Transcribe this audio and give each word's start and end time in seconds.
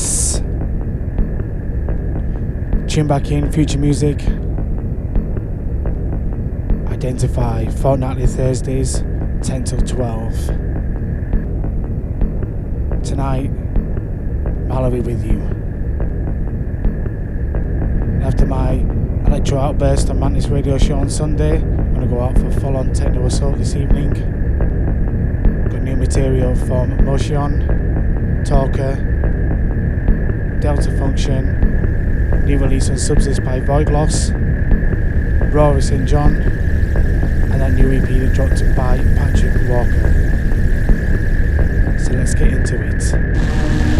Yes. 0.00 0.40
Tune 2.88 3.06
back 3.06 3.30
in, 3.30 3.52
future 3.52 3.78
music. 3.78 4.22
Identify 6.88 7.66
fortnightly 7.66 8.26
Thursdays, 8.26 9.04
10 9.42 9.64
till 9.64 9.82
12. 9.82 10.46
Tonight, 13.02 13.50
Mallory 14.68 15.02
with 15.02 15.22
you. 15.22 15.38
After 18.24 18.46
my 18.46 18.82
electro 19.26 19.58
outburst 19.58 20.08
on 20.08 20.18
Mantis 20.18 20.46
Radio 20.46 20.78
Show 20.78 20.94
on 20.94 21.10
Sunday, 21.10 21.58
I'm 21.58 21.92
gonna 21.92 22.06
go 22.06 22.20
out 22.20 22.38
for 22.38 22.50
full 22.52 22.78
on 22.78 22.94
techno 22.94 23.26
assault 23.26 23.58
this 23.58 23.76
evening. 23.76 24.14
Got 25.68 25.82
new 25.82 25.96
material 25.96 26.54
from 26.54 27.04
Motion, 27.04 28.42
Talker, 28.46 29.09
Delta 30.60 30.90
Function, 30.98 32.44
new 32.44 32.58
release 32.58 32.90
on 32.90 32.98
Subsist 32.98 33.42
by 33.42 33.60
Void 33.60 33.88
Loss, 33.88 34.30
Rory 35.52 35.80
St. 35.80 36.06
John, 36.06 36.36
and 36.36 37.62
that 37.62 37.72
new 37.72 37.90
EP 37.90 38.02
that 38.02 38.34
dropped 38.34 38.60
by 38.76 38.98
Patrick 39.16 39.54
Walker. 39.66 40.12
So 41.98 42.12
let's 42.12 42.34
get 42.34 42.48
into 42.48 42.76
it. 42.82 43.99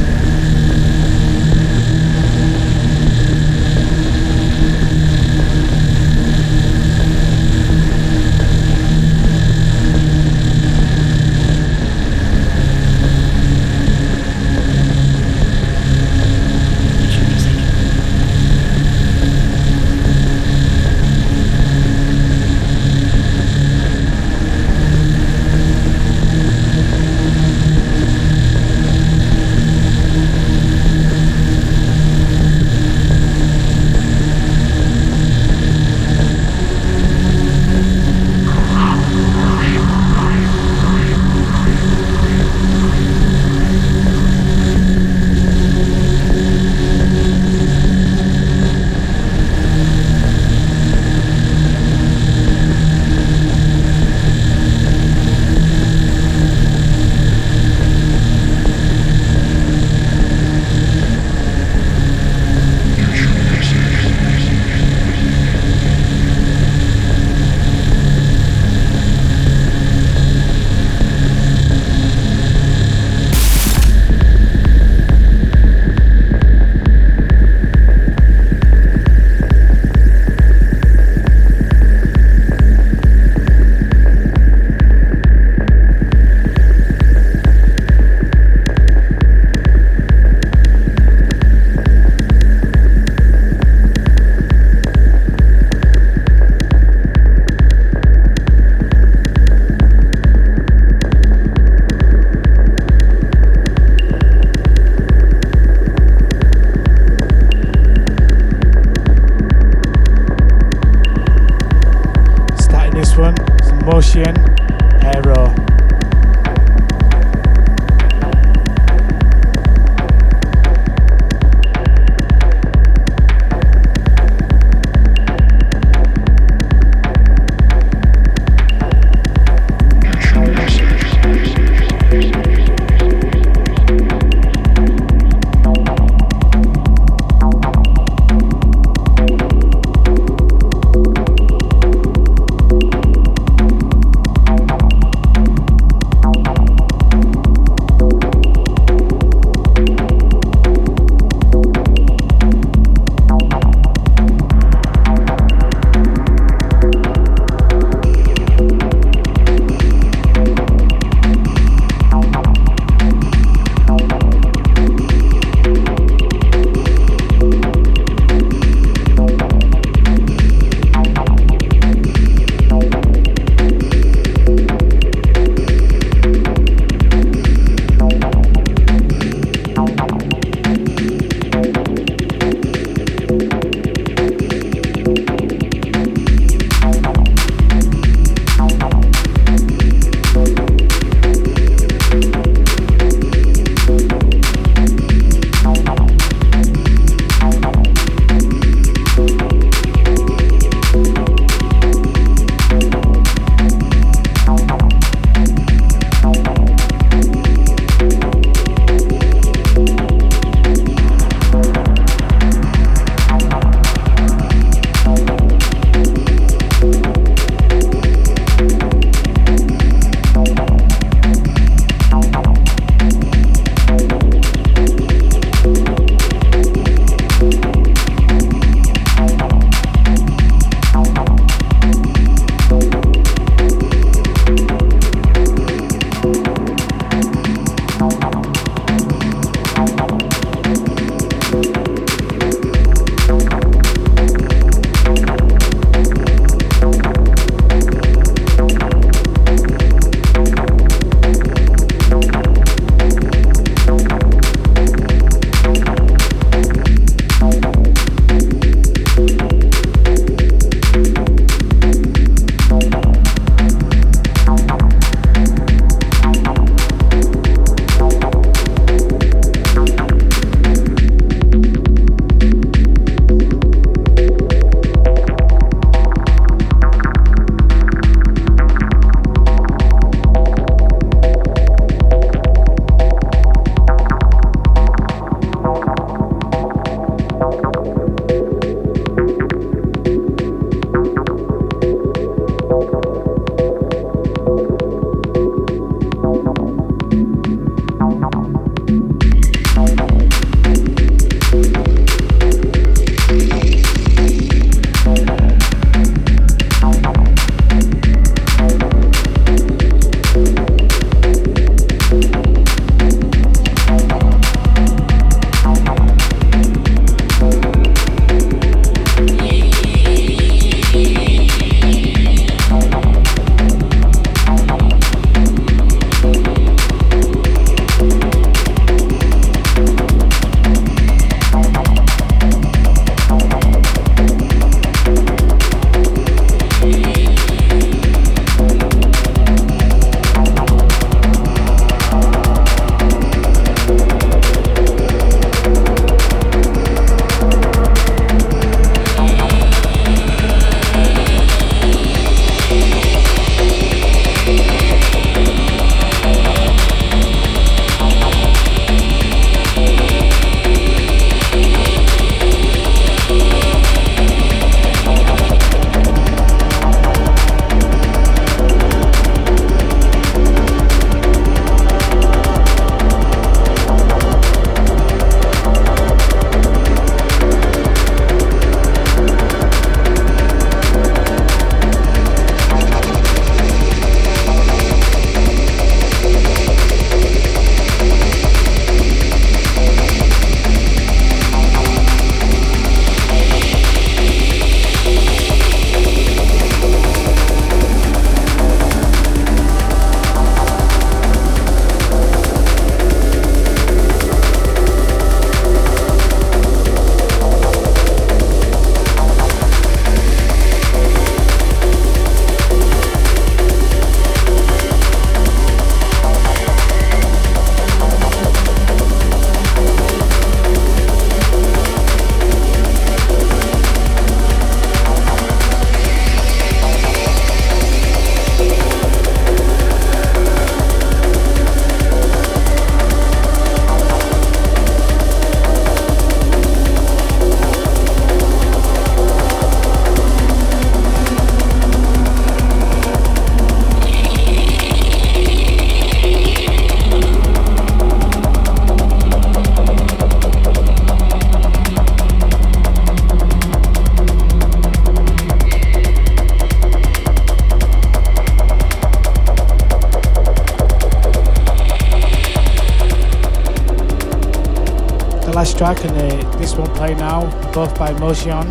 Track 465.81 466.05
and 466.05 466.15
the, 466.15 466.59
this 466.59 466.75
one 466.75 466.95
play 466.95 467.15
now, 467.15 467.41
both 467.73 467.99
by 467.99 468.13
Motion. 468.19 468.71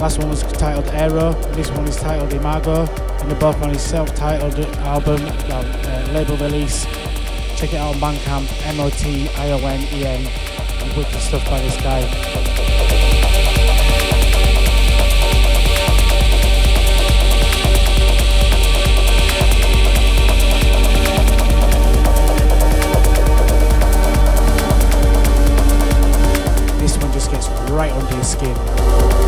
Last 0.00 0.18
one 0.18 0.28
was 0.28 0.42
titled 0.54 0.88
Aero, 0.88 1.32
this 1.52 1.70
one 1.70 1.86
is 1.86 1.94
titled 1.94 2.32
Imago, 2.32 2.86
and 3.20 3.30
they're 3.30 3.38
both 3.38 3.62
on 3.62 3.68
his 3.68 3.82
self-titled 3.82 4.58
album, 4.78 5.22
well, 5.22 5.64
uh, 5.64 6.12
label 6.12 6.36
release. 6.38 6.86
Check 7.54 7.72
it 7.72 7.76
out 7.76 7.94
on 7.94 8.00
Bandcamp, 8.00 8.48
M-O-T-I-O-N-E-N, 8.66 10.26
and 10.26 10.96
wicked 10.96 11.20
stuff 11.20 11.48
by 11.48 11.60
this 11.60 11.80
guy. 11.80 12.57
Right 27.78 27.92
under 27.92 28.12
your 28.12 28.24
skin. 28.24 29.27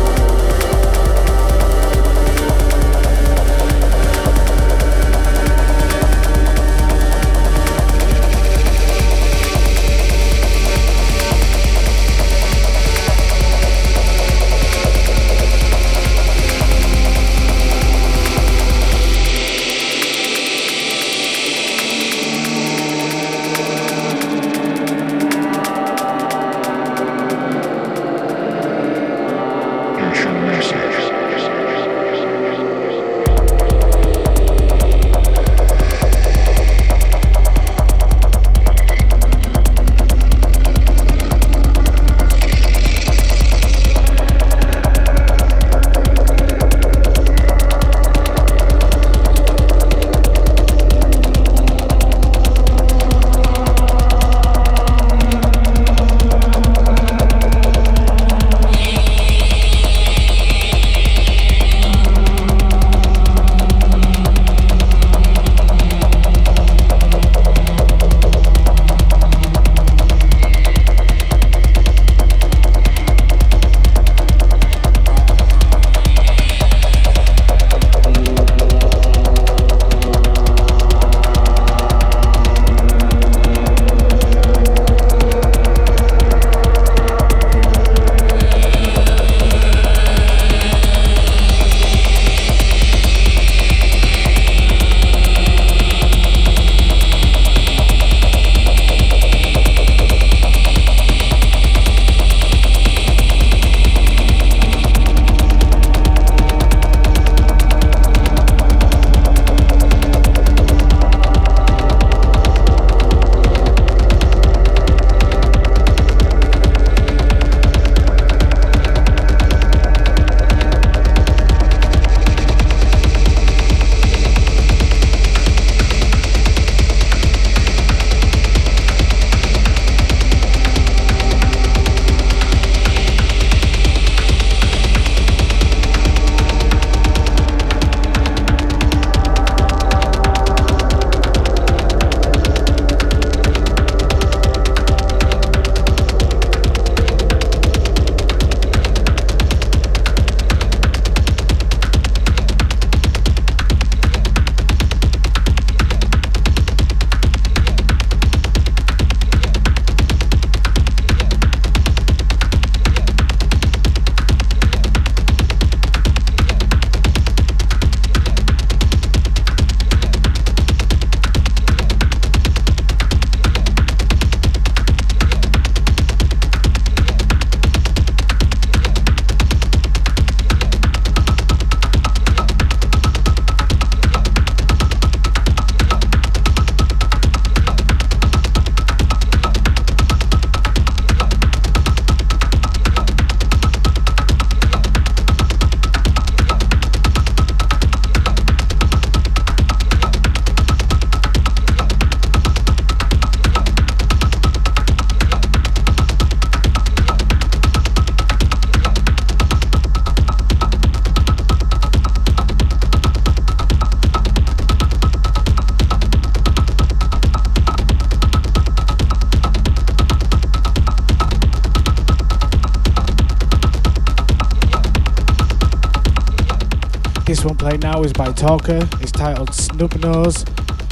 Now 227.43 228.03
is 228.03 228.13
by 228.13 228.31
Talker. 228.31 228.87
It's 229.01 229.11
titled 229.11 229.49
Snubnose 229.49 230.47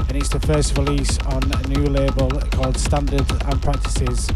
and 0.07 0.17
it's 0.17 0.29
the 0.29 0.39
first 0.39 0.75
release 0.79 1.19
on 1.27 1.43
a 1.43 1.67
new 1.67 1.85
label 1.85 2.27
called 2.49 2.75
Standard 2.75 3.29
and 3.45 3.61
Practices. 3.61 4.29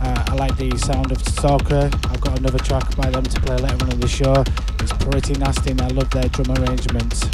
Uh, 0.00 0.24
I 0.26 0.34
like 0.34 0.56
the 0.56 0.76
sound 0.76 1.12
of 1.12 1.22
Talker. 1.22 1.88
I've 2.08 2.20
got 2.20 2.38
another 2.40 2.58
track 2.58 2.96
by 2.96 3.10
them 3.10 3.22
to 3.22 3.40
play 3.42 3.56
later 3.56 3.84
on 3.84 3.92
in 3.92 4.00
the 4.00 4.08
show. 4.08 4.42
It's 4.80 4.92
pretty 5.04 5.34
nasty 5.34 5.70
and 5.70 5.80
I 5.80 5.88
love 5.88 6.10
their 6.10 6.28
drum 6.28 6.50
arrangements. 6.58 7.29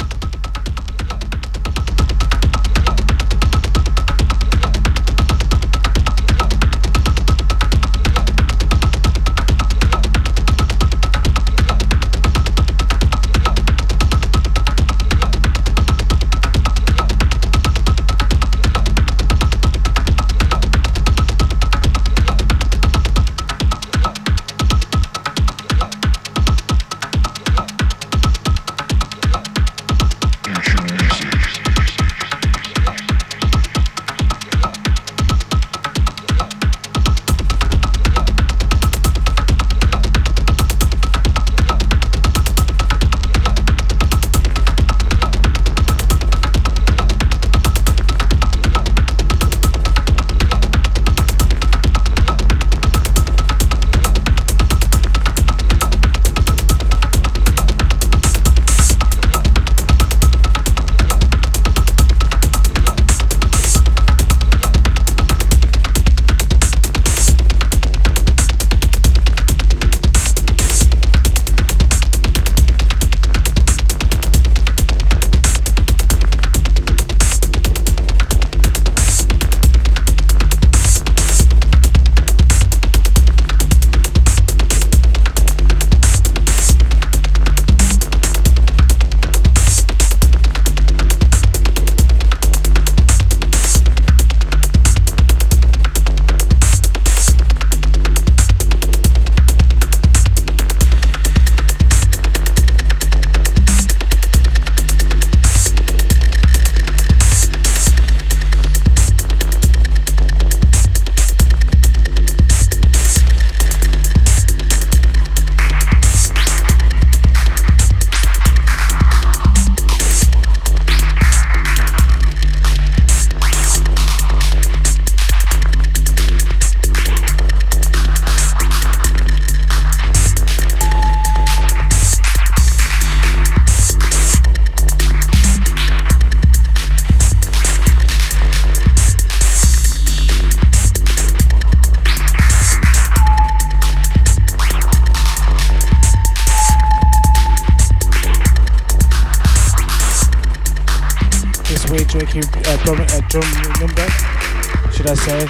Should 153.29 155.07
I 155.07 155.15
say, 155.15 155.47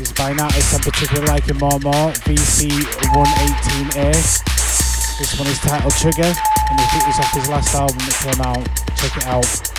is 0.00 0.12
by 0.12 0.30
an 0.30 0.38
artist 0.38 0.74
I'm 0.74 0.80
particularly 0.80 1.26
liking 1.26 1.58
more 1.58 1.74
and 1.74 1.82
more, 1.82 2.12
VC118A. 2.22 4.12
This 5.18 5.38
one 5.38 5.48
is 5.48 5.58
titled 5.58 5.94
Trigger, 5.94 6.22
and 6.22 6.80
he 6.80 6.86
picked 6.86 7.06
this 7.06 7.18
off 7.18 7.32
his 7.34 7.48
last 7.48 7.74
album 7.74 7.98
that 7.98 8.14
came 8.22 8.40
out. 8.42 8.64
Check 8.96 9.16
it 9.16 9.26
out. 9.26 9.75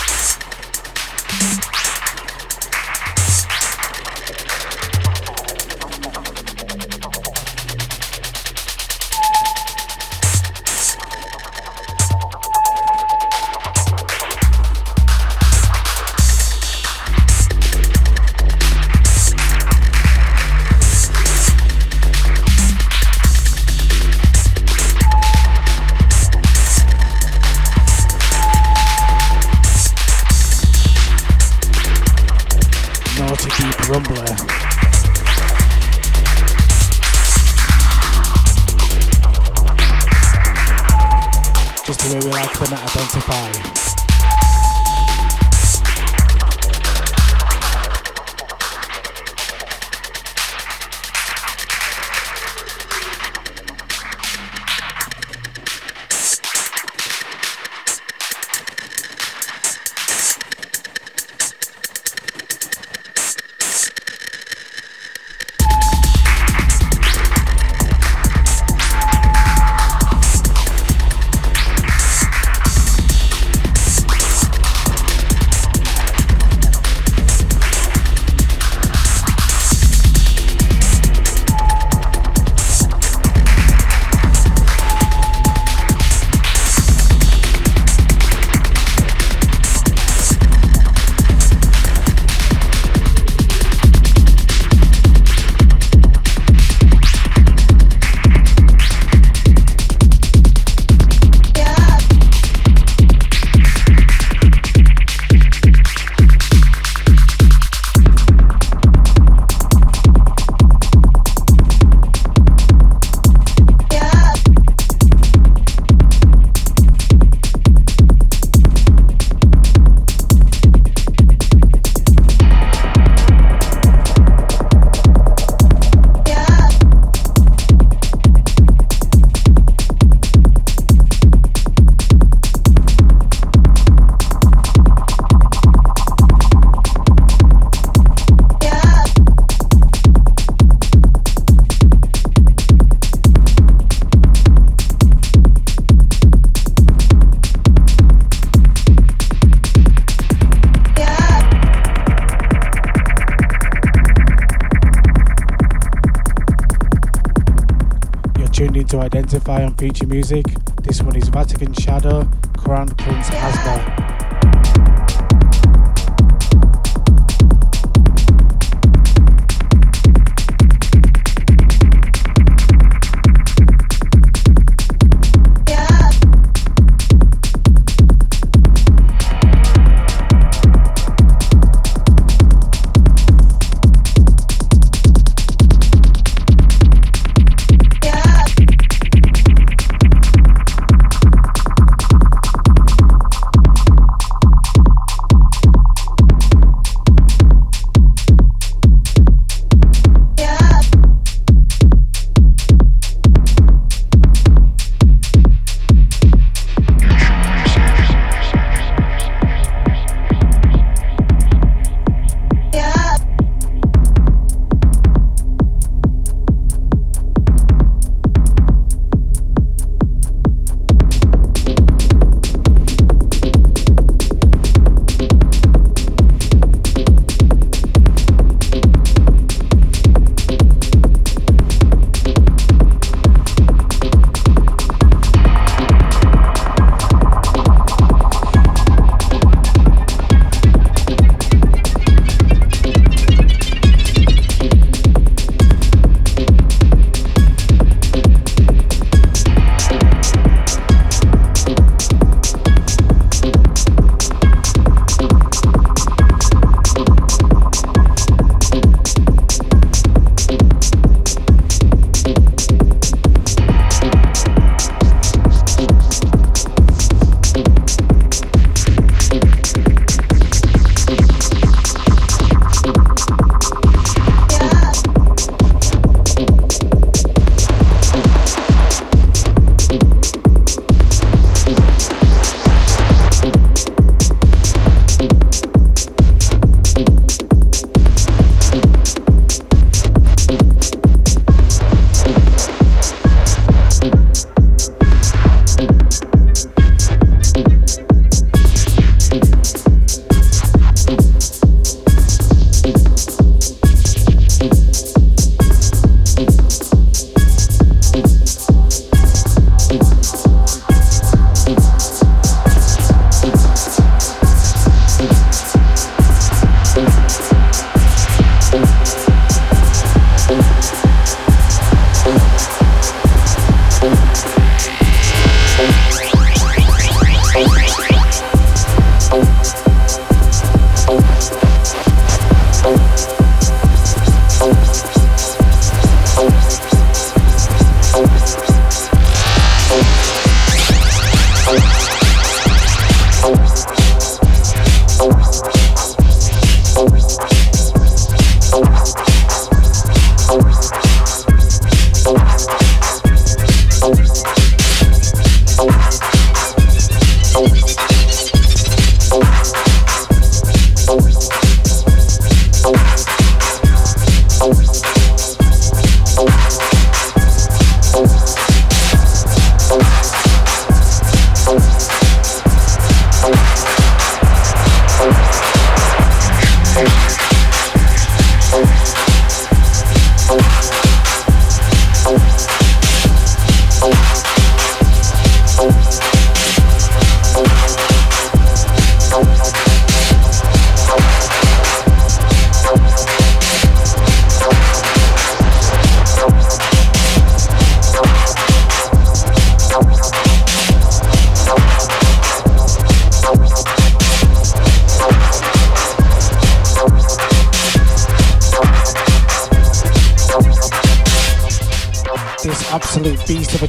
On 159.61 159.75
Future 159.75 160.07
Music. 160.07 160.45
This 160.83 161.01
one 161.03 161.17
is 161.17 161.27
Vatican 161.27 161.73
Shadow, 161.73 162.29
Crown 162.55 162.87
Prince 162.87 163.29
Asba. 163.29 164.06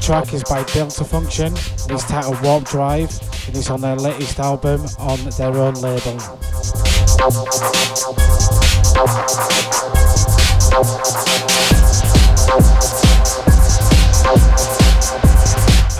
Track 0.08 0.32
is 0.32 0.42
by 0.44 0.62
Delta 0.72 1.04
Function 1.04 1.48
and 1.48 1.90
it's 1.90 2.04
titled 2.04 2.40
Warp 2.40 2.64
Drive 2.64 3.10
and 3.46 3.54
it's 3.54 3.68
on 3.68 3.82
their 3.82 3.94
latest 3.96 4.40
album 4.40 4.80
on 4.98 5.18
their 5.36 5.54
own 5.54 5.74
label. 5.74 6.14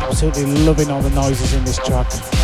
Absolutely 0.00 0.46
loving 0.64 0.90
all 0.90 1.02
the 1.02 1.12
noises 1.14 1.52
in 1.52 1.62
this 1.66 1.76
track. 1.76 2.37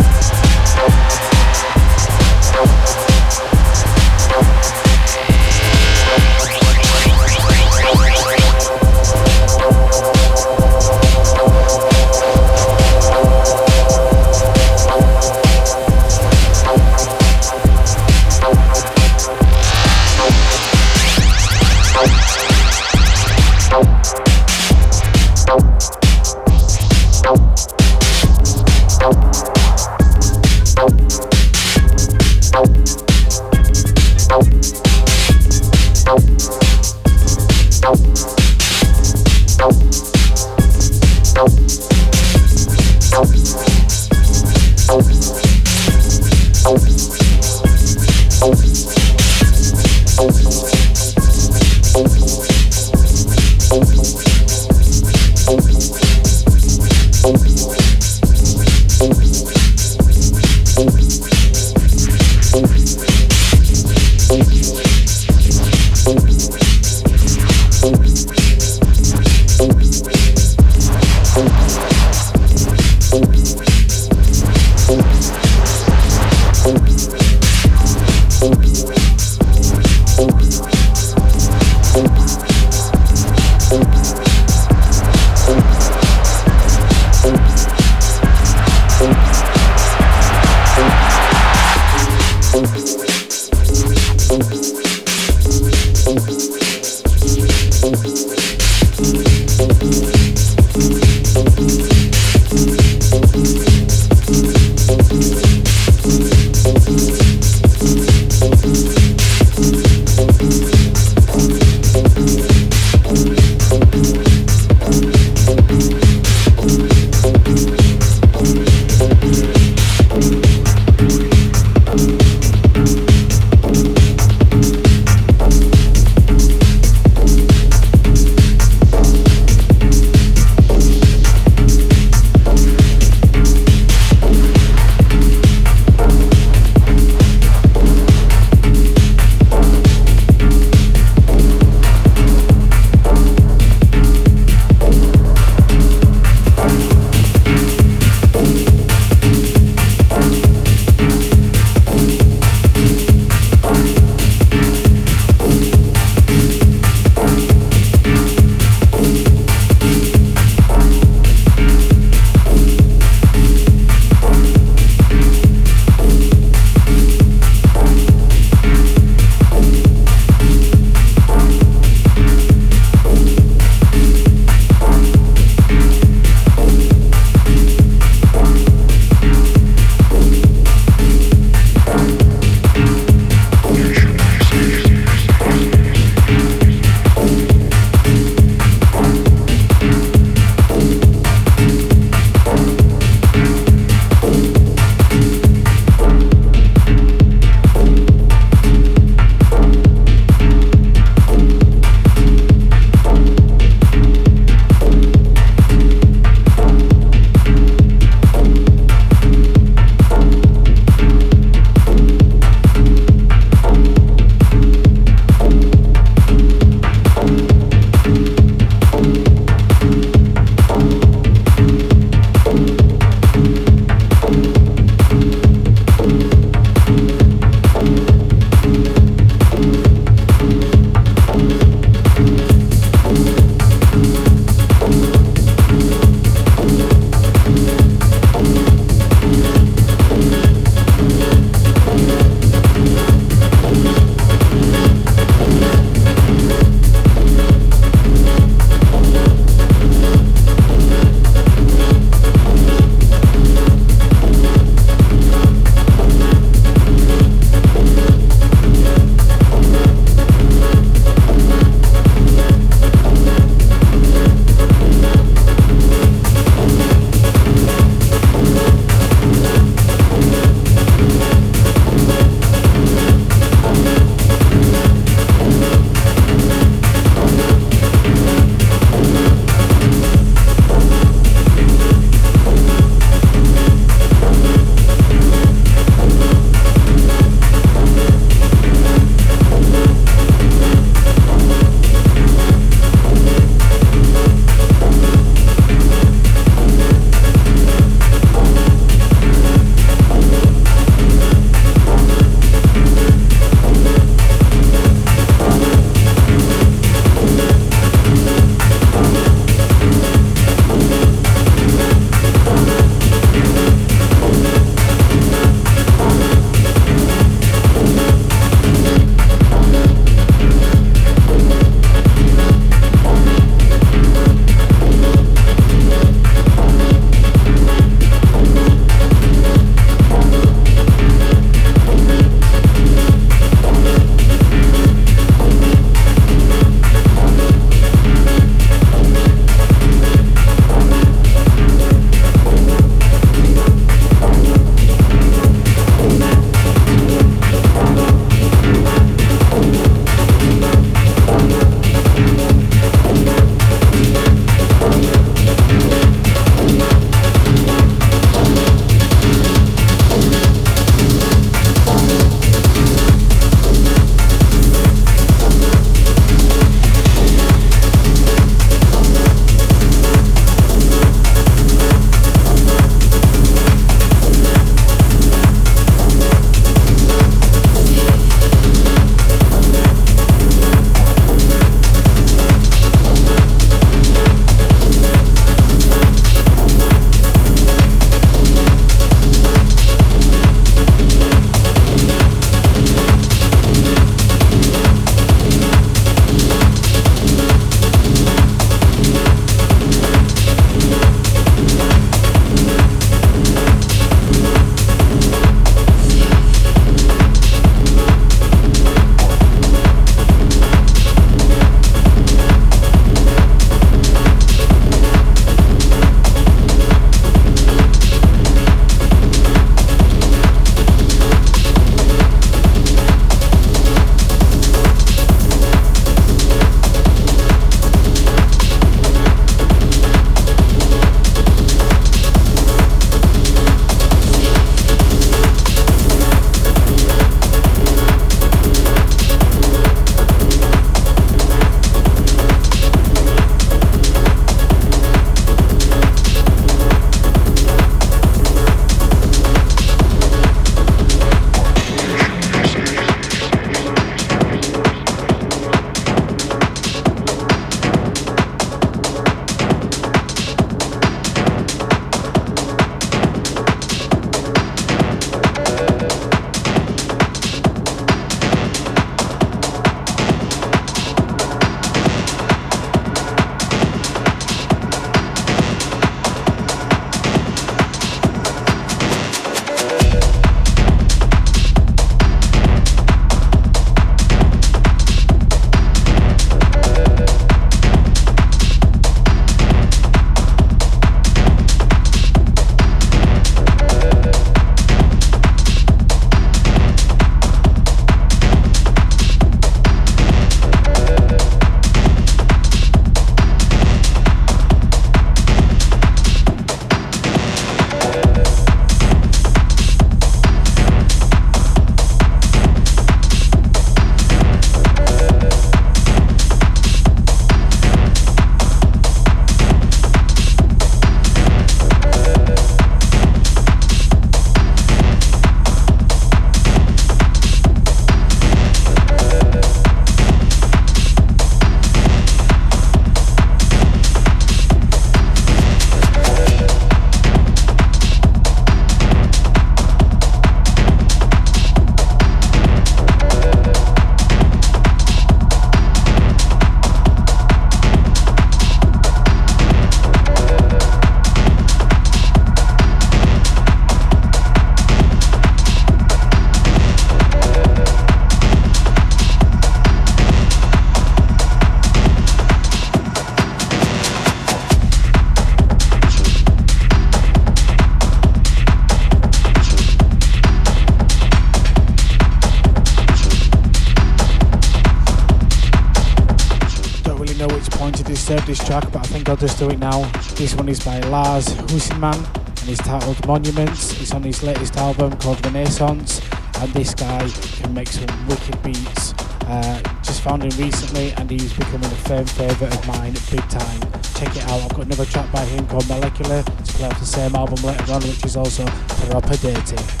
This 578.51 578.67
track, 578.67 578.91
but 578.91 578.97
I 578.97 579.03
think 579.03 579.29
I'll 579.29 579.37
just 579.37 579.57
do 579.59 579.69
it 579.69 579.79
now. 579.79 580.03
This 580.35 580.53
one 580.55 580.67
is 580.67 580.83
by 580.83 580.99
Lars 580.99 581.47
Huismann 581.71 582.17
and 582.59 582.69
it's 582.69 582.81
titled 582.81 583.25
Monuments. 583.25 584.01
It's 584.01 584.11
on 584.11 584.23
his 584.23 584.43
latest 584.43 584.75
album 584.75 585.17
called 585.19 585.41
Renaissance, 585.45 586.19
and 586.59 586.69
this 586.73 586.93
guy 586.93 587.29
can 587.29 587.73
make 587.73 587.87
some 587.87 588.27
wicked 588.27 588.61
beats. 588.61 589.13
Uh, 589.47 589.81
just 590.03 590.19
found 590.19 590.43
him 590.43 590.51
recently, 590.61 591.13
and 591.13 591.31
he's 591.31 591.53
becoming 591.53 591.85
a 591.85 592.01
firm 592.03 592.25
favourite 592.25 592.75
of 592.75 592.87
mine, 592.89 593.13
big 593.31 593.47
time. 593.47 593.79
Check 594.19 594.35
it 594.35 594.43
out. 594.43 594.59
I've 594.63 594.75
got 594.75 594.85
another 594.85 595.05
track 595.05 595.31
by 595.31 595.45
him 595.45 595.65
called 595.67 595.87
Molecular 595.87 596.43
to 596.43 596.73
play 596.73 596.87
off 596.87 596.99
the 596.99 597.05
same 597.05 597.33
album 597.33 597.63
later 597.63 597.93
on, 597.93 598.01
which 598.01 598.25
is 598.25 598.35
also 598.35 598.65
proper 598.65 599.37
dirty. 599.37 600.00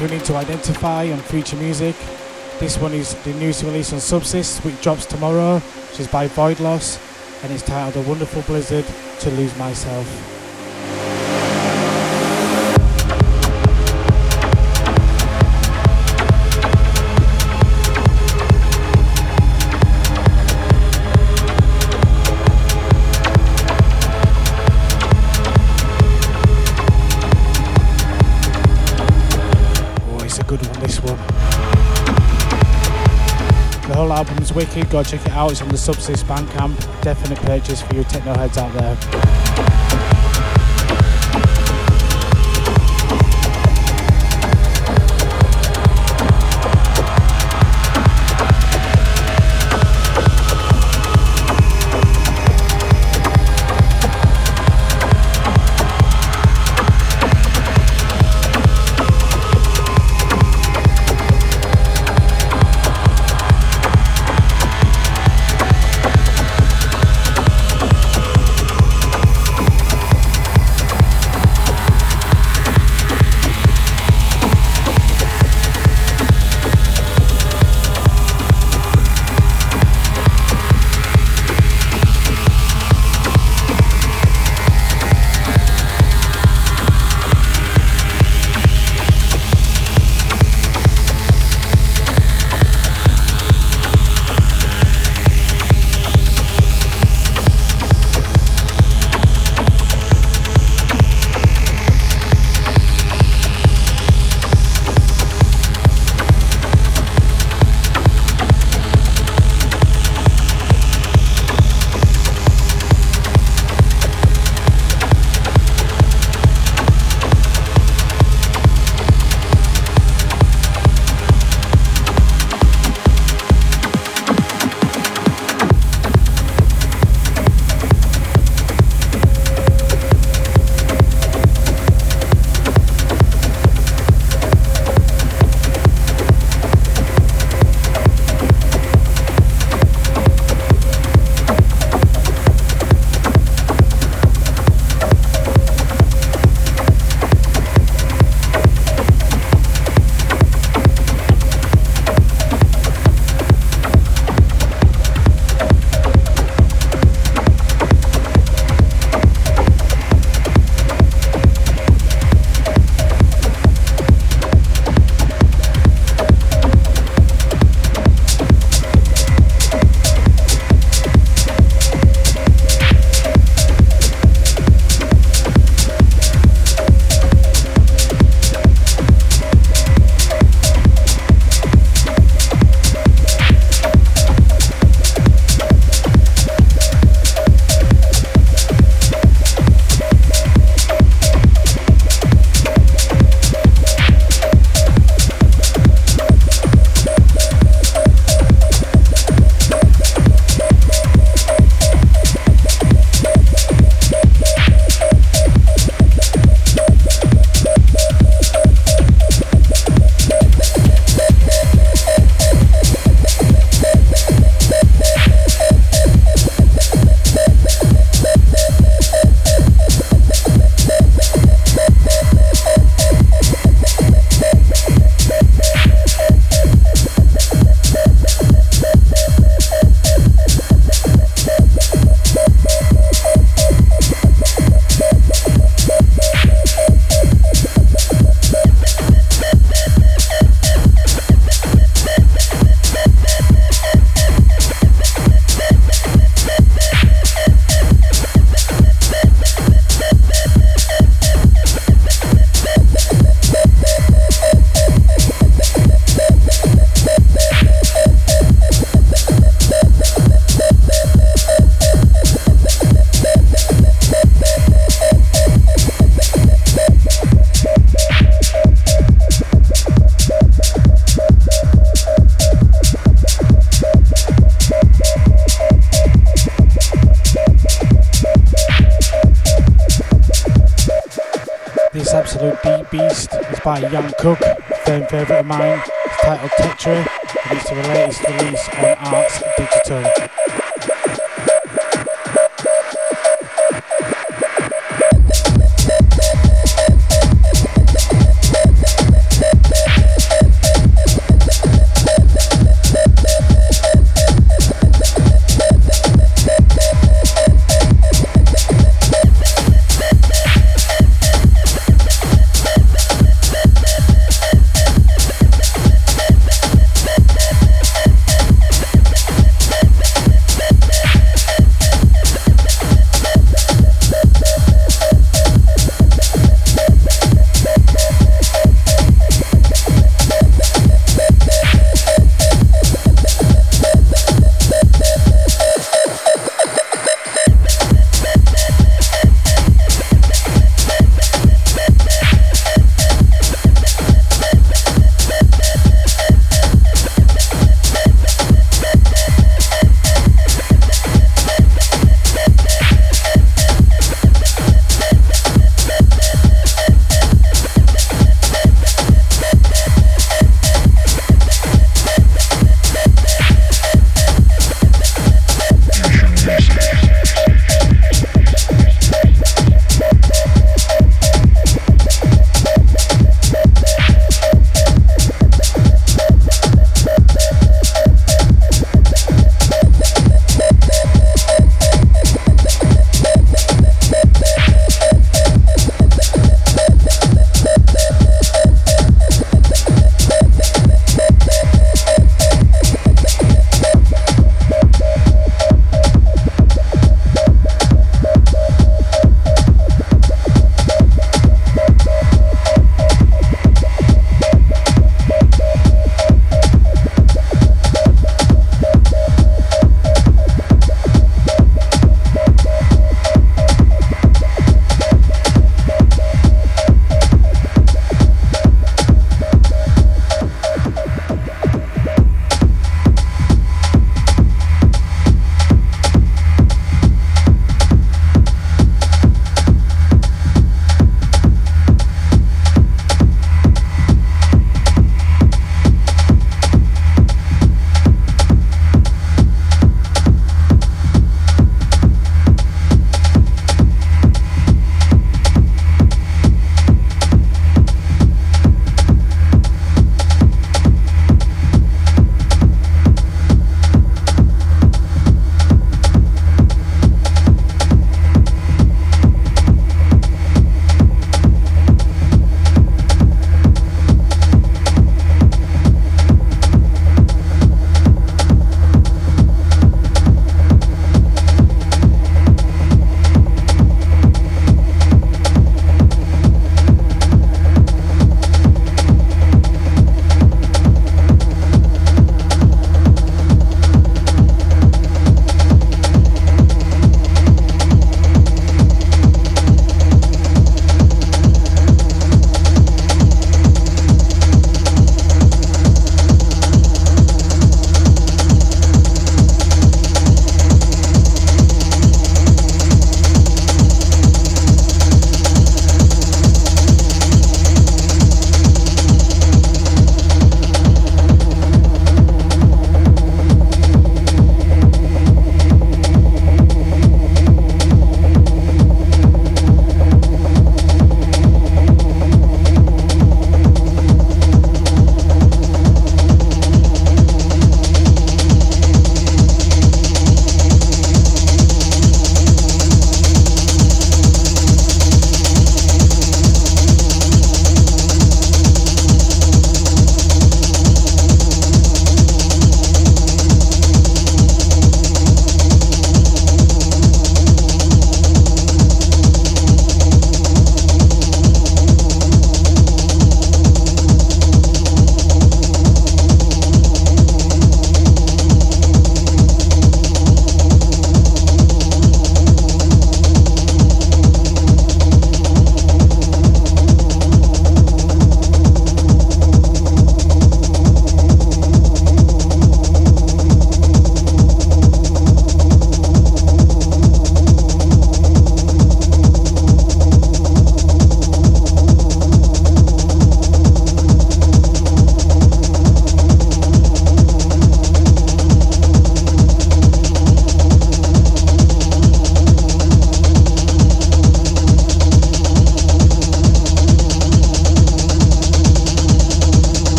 Tuning 0.00 0.22
to 0.22 0.34
Identify 0.34 1.12
on 1.12 1.18
Future 1.18 1.56
Music. 1.56 1.94
This 2.58 2.78
one 2.78 2.94
is 2.94 3.12
the 3.24 3.34
newest 3.34 3.62
release 3.64 3.92
on 3.92 4.00
Subsist, 4.00 4.64
which 4.64 4.80
drops 4.80 5.04
tomorrow, 5.04 5.58
which 5.58 6.00
is 6.00 6.08
by 6.08 6.26
Void 6.26 6.58
Loss, 6.58 6.98
and 7.44 7.52
it's 7.52 7.62
titled 7.62 8.02
A 8.02 8.08
Wonderful 8.08 8.40
Blizzard 8.40 8.86
to 9.18 9.30
Lose 9.32 9.54
Myself. 9.58 10.39
Wicked, 34.52 34.90
go 34.90 35.02
check 35.02 35.24
it 35.26 35.32
out, 35.32 35.52
it's 35.52 35.62
on 35.62 35.68
the 35.68 35.78
Subsist 35.78 36.26
Bandcamp. 36.26 36.76
Definite 37.02 37.38
purchase 37.38 37.82
for 37.82 37.94
you 37.94 38.04
techno 38.04 38.34
heads 38.34 38.58
out 38.58 38.72
there. 38.72 39.39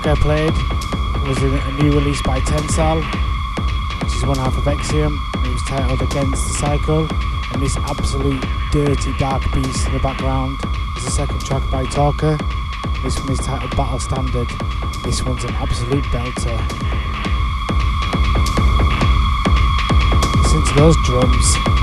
Track 0.00 0.18
I 0.18 0.20
played 0.20 1.28
was 1.28 1.40
a 1.40 1.72
new 1.80 1.92
release 1.92 2.20
by 2.22 2.40
Tensal, 2.40 3.00
which 4.02 4.16
is 4.16 4.26
one 4.26 4.36
half 4.38 4.58
of 4.58 4.64
Exium. 4.64 5.16
It 5.44 5.52
was 5.52 5.62
titled 5.62 6.02
Against 6.02 6.48
the 6.48 6.54
Cycle, 6.54 7.06
and 7.52 7.62
this 7.62 7.76
absolute 7.76 8.44
dirty 8.72 9.16
dark 9.18 9.42
beast 9.52 9.86
in 9.86 9.92
the 9.92 10.00
background 10.00 10.58
is 10.96 11.04
the 11.04 11.12
second 11.12 11.44
track 11.44 11.62
by 11.70 11.84
Talker. 11.84 12.36
This 13.04 13.20
one 13.20 13.30
is 13.30 13.38
titled 13.38 13.76
Battle 13.76 14.00
Standard. 14.00 14.48
This 15.04 15.22
one's 15.22 15.44
an 15.44 15.54
absolute 15.54 16.04
belter. 16.06 16.58
Listen 20.42 20.64
to 20.66 20.74
those 20.74 20.96
drums. 21.04 21.73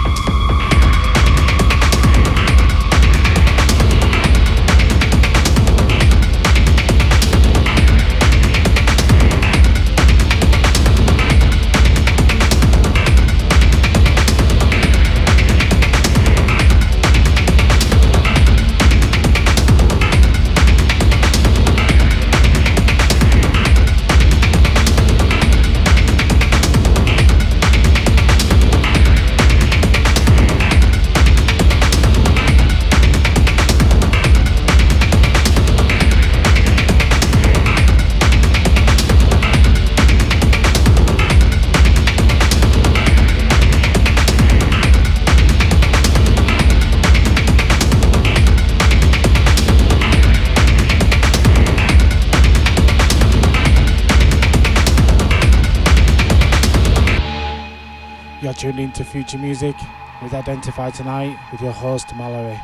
Into 58.80 59.04
Future 59.04 59.38
Music 59.38 59.76
with 60.22 60.34
Identify 60.34 60.92
Tonight 60.92 61.38
with 61.52 61.62
your 61.62 61.72
host 61.72 62.16
Mallory. 62.16 62.60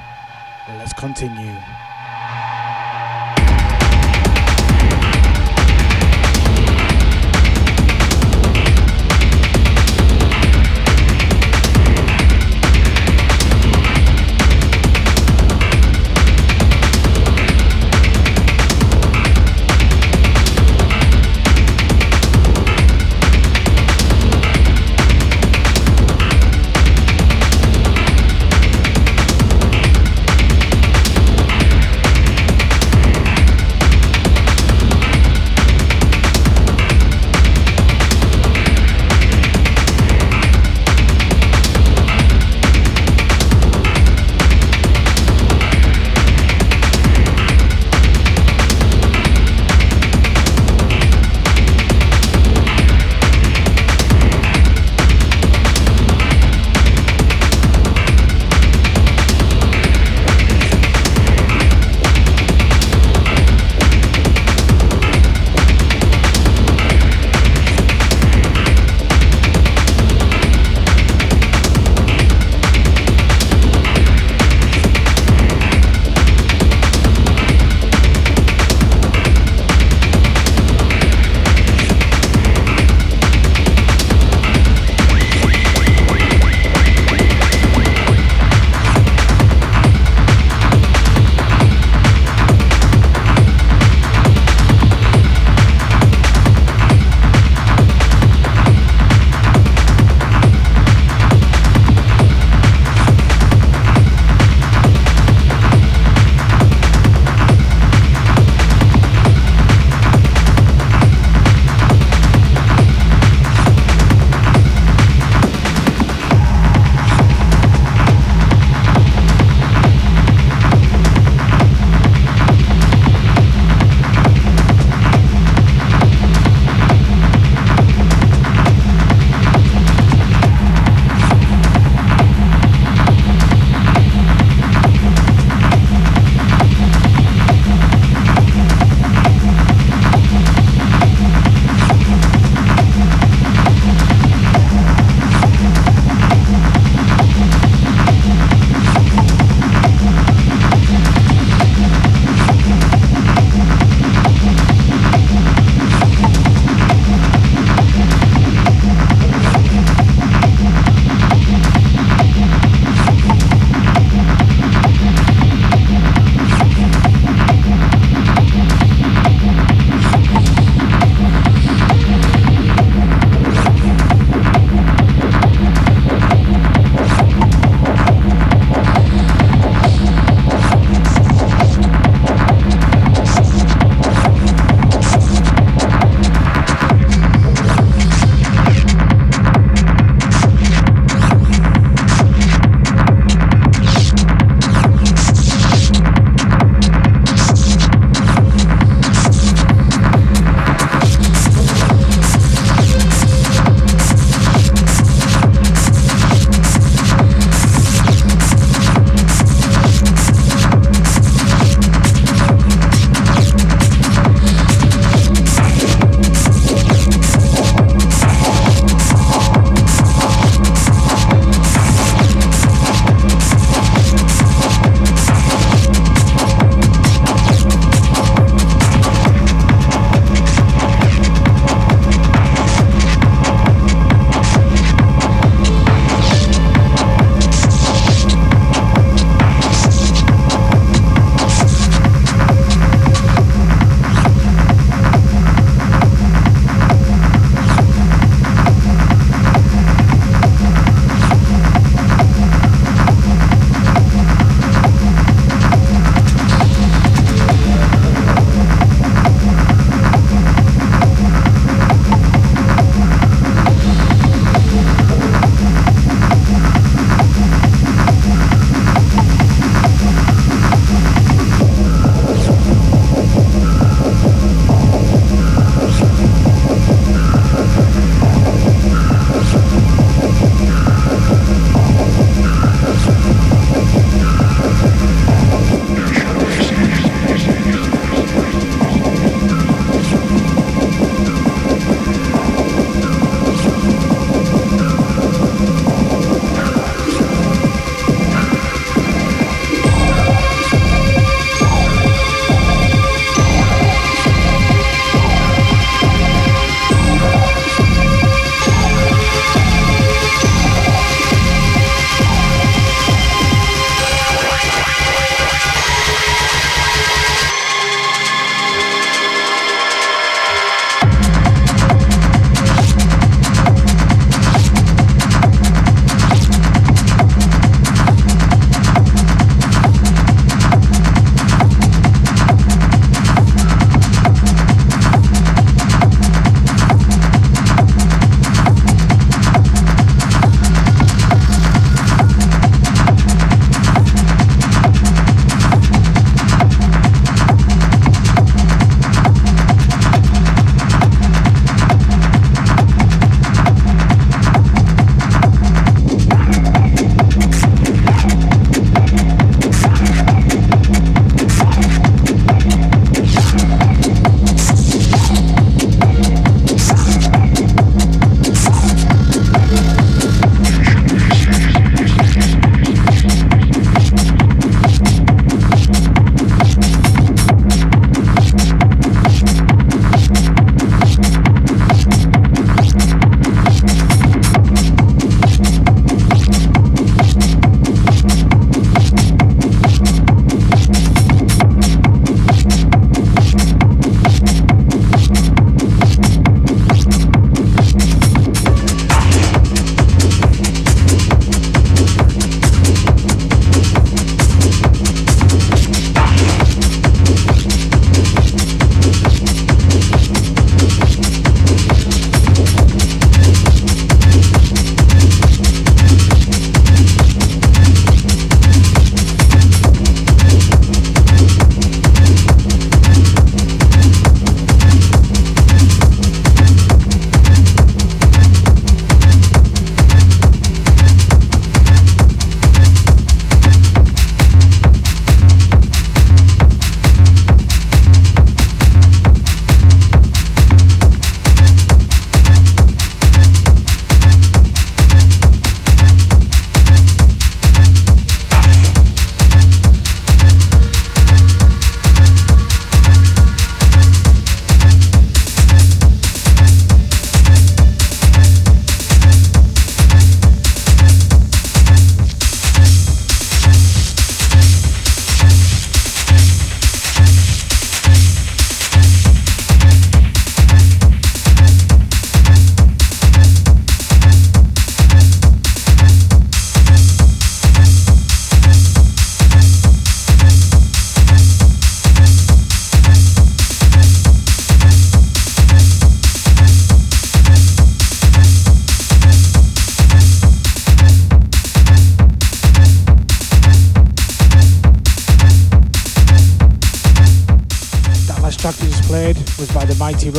Let's 0.70 0.94
continue. 0.94 1.56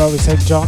Rory 0.08 0.18
St. 0.18 0.40
John. 0.46 0.67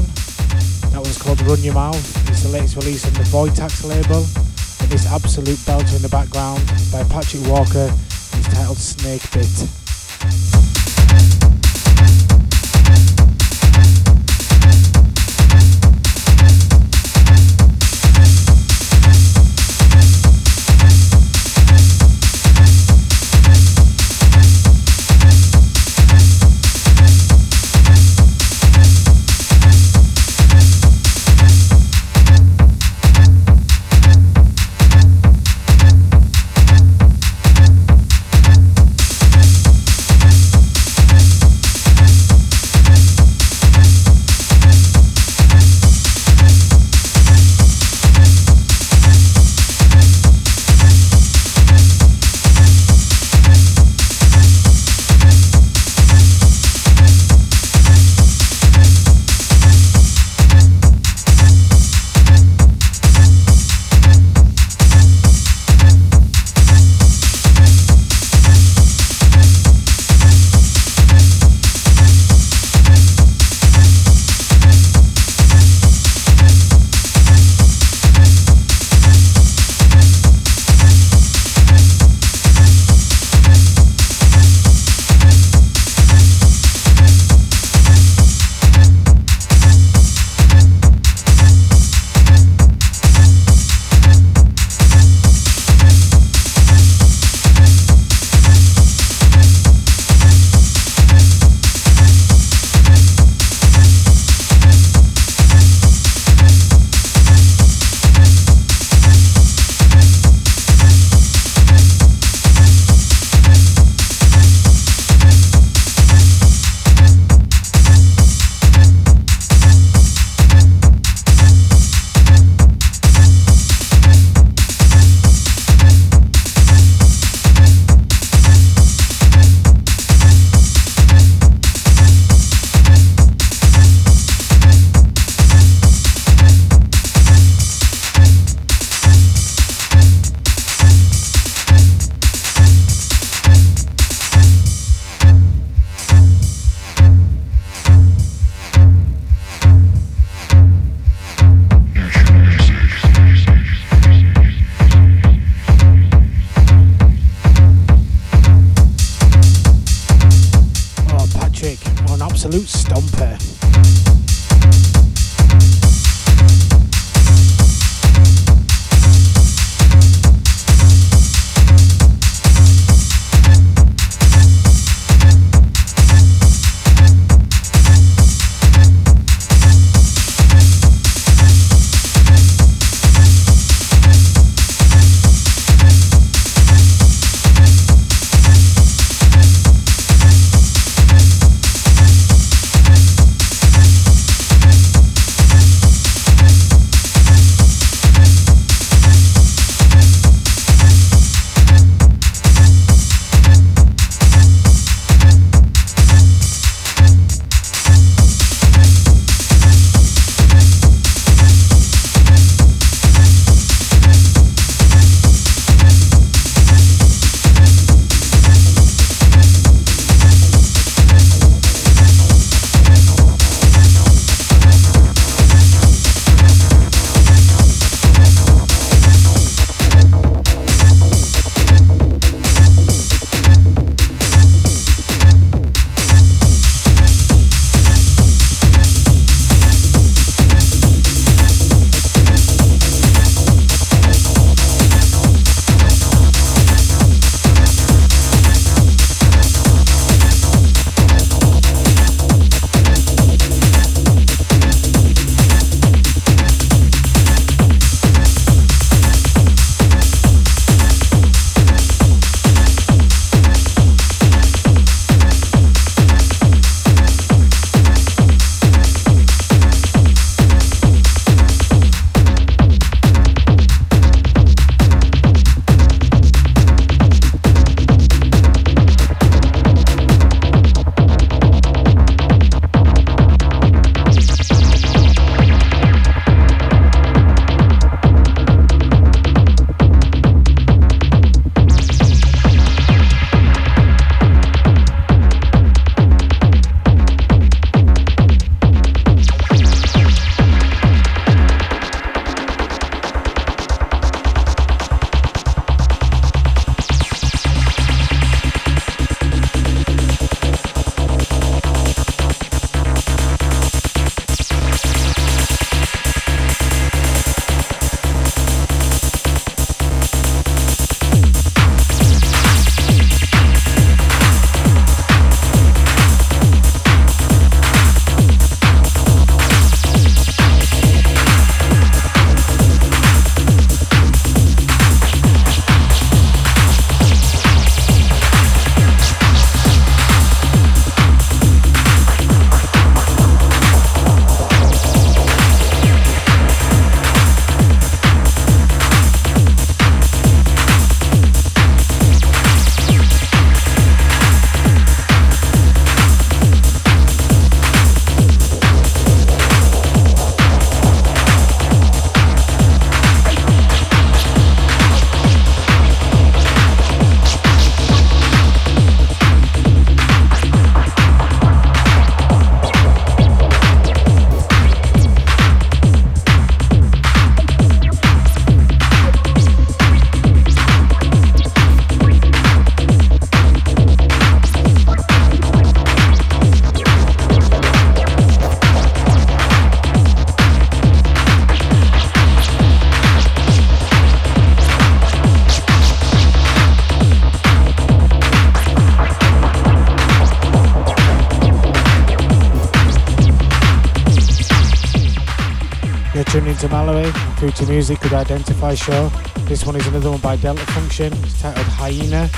Mallory, 407.40 407.52
Future 407.52 407.70
Music 407.70 408.00
Could 408.00 408.12
Identify 408.12 408.74
Show. 408.74 409.08
This 409.44 409.64
one 409.64 409.76
is 409.76 409.86
another 409.86 410.10
one 410.10 410.20
by 410.20 410.36
Delta 410.36 410.62
Funktionen. 410.72 411.22
It's 411.24 411.40
titled 411.40 411.66
Hyena. 411.66 412.28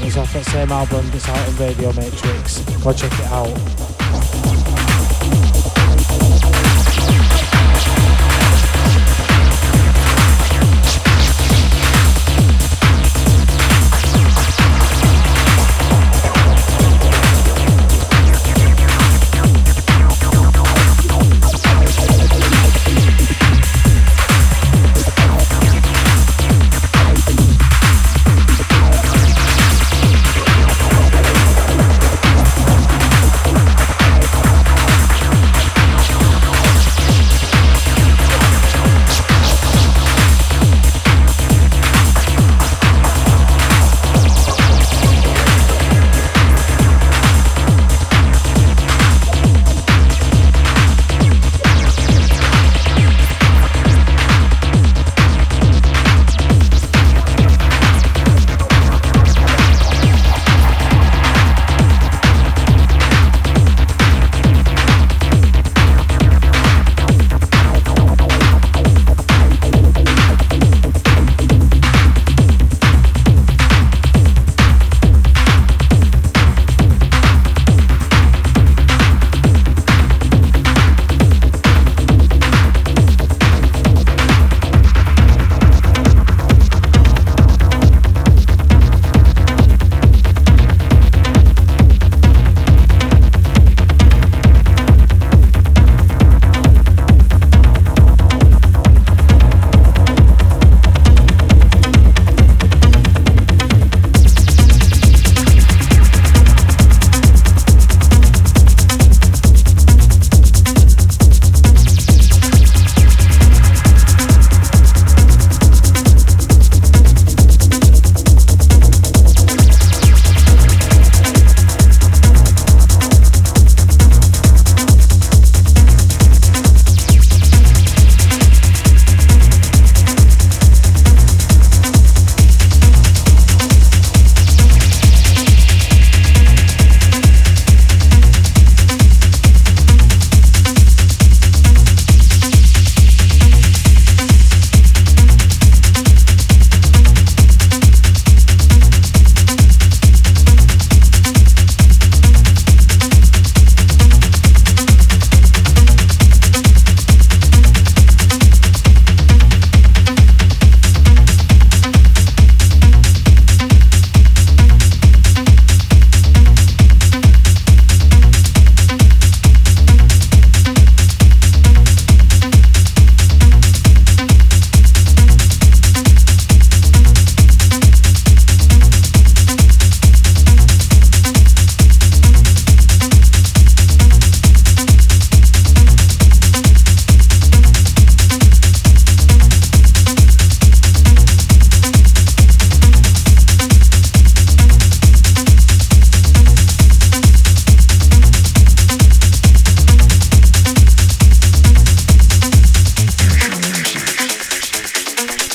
It's 0.00 0.16
off 0.16 0.32
that 0.32 0.44
same 0.44 0.70
album 0.70 1.08
that's 1.10 1.28
out 1.28 1.48
on 1.48 1.56
Radio 1.56 1.92
Matrix. 1.92 2.60
Go 2.82 2.92
check 2.92 3.12
it 3.12 3.26
out. 3.26 3.83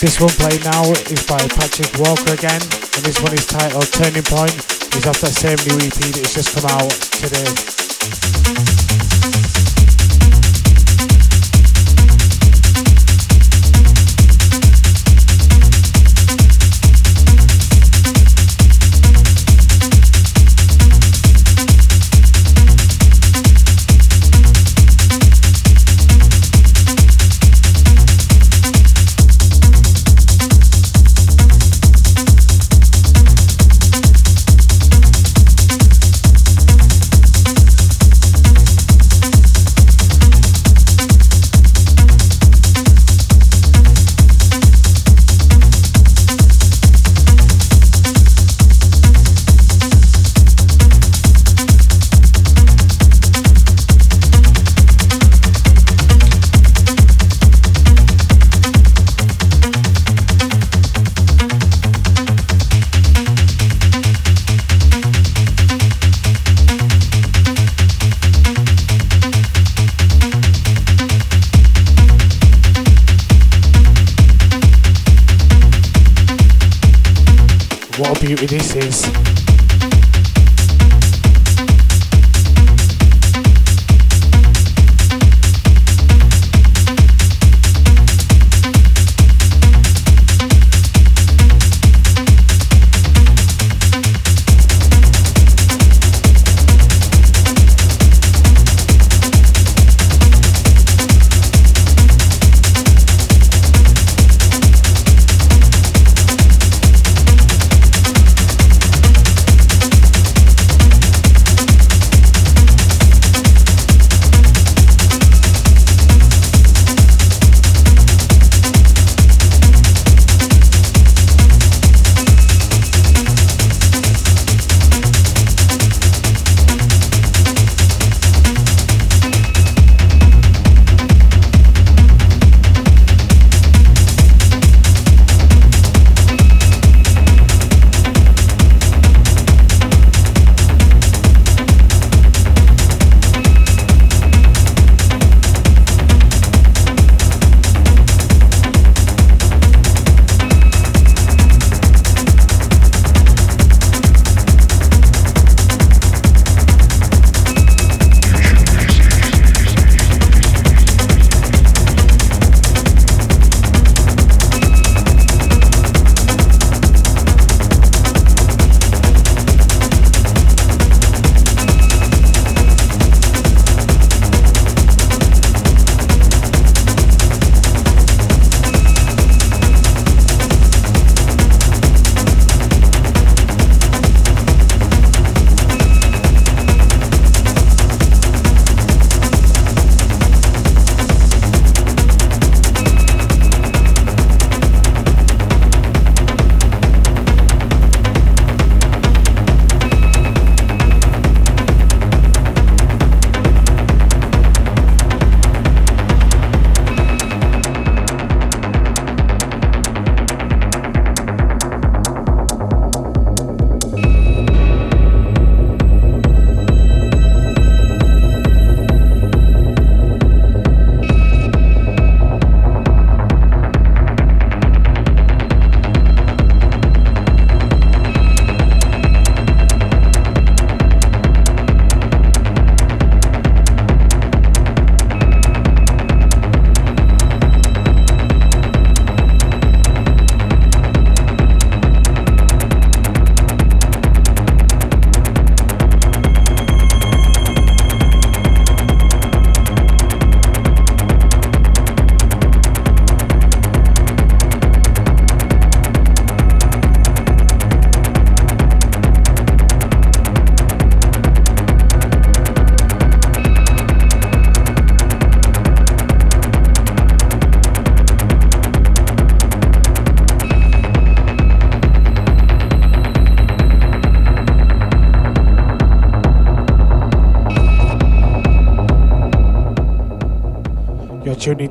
This 0.02 0.18
one 0.18 0.30
played 0.30 0.64
now 0.64 0.90
is 1.12 1.26
by 1.28 1.40
Patrick 1.40 1.92
Walker 2.00 2.32
again, 2.32 2.62
and 2.62 3.04
this 3.04 3.20
one 3.22 3.34
is 3.34 3.46
titled 3.46 3.92
Turning 3.92 4.24
Point. 4.24 4.56
It's 4.96 5.06
off 5.06 5.20
that 5.20 5.36
same 5.36 5.58
new 5.68 5.76
EP 5.76 6.16
that's 6.16 6.34
just 6.34 6.56
come 6.56 6.72
out 6.72 6.90
today. 7.20 8.79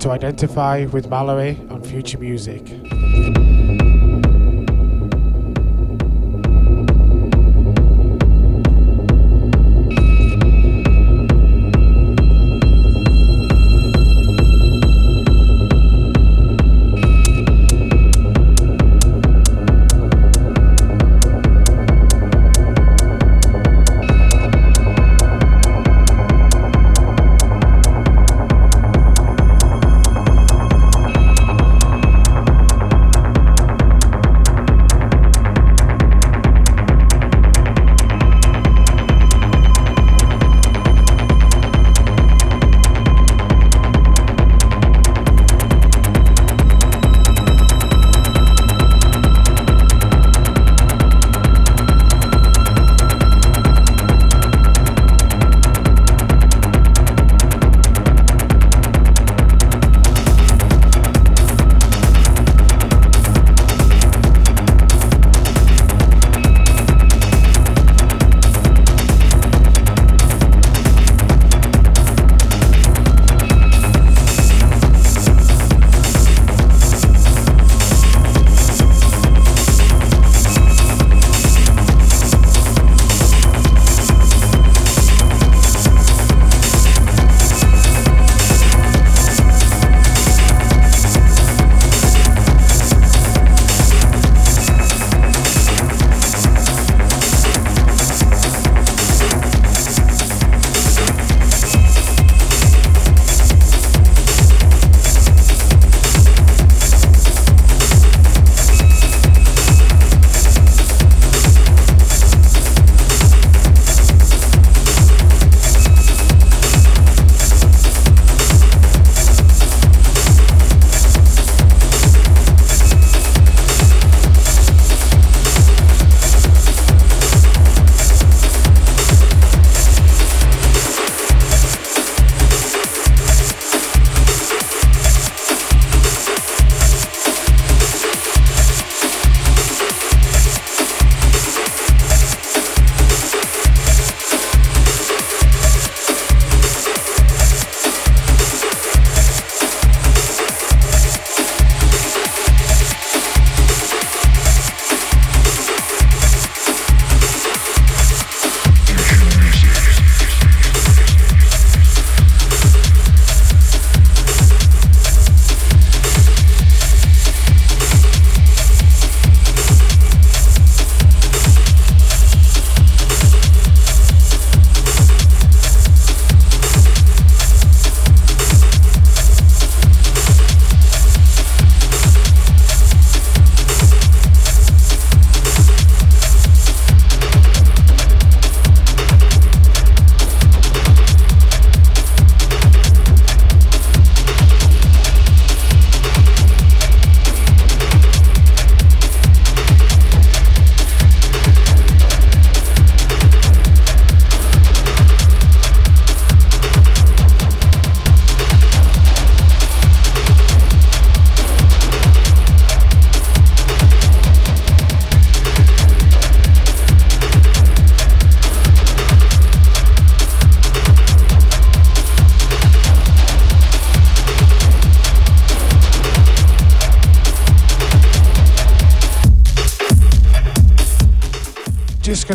To 0.08 0.14
Identify 0.14 0.86
with 0.86 1.10
Mallory 1.10 1.58
on 1.68 1.82
Future 1.82 2.16
Music. 2.18 2.87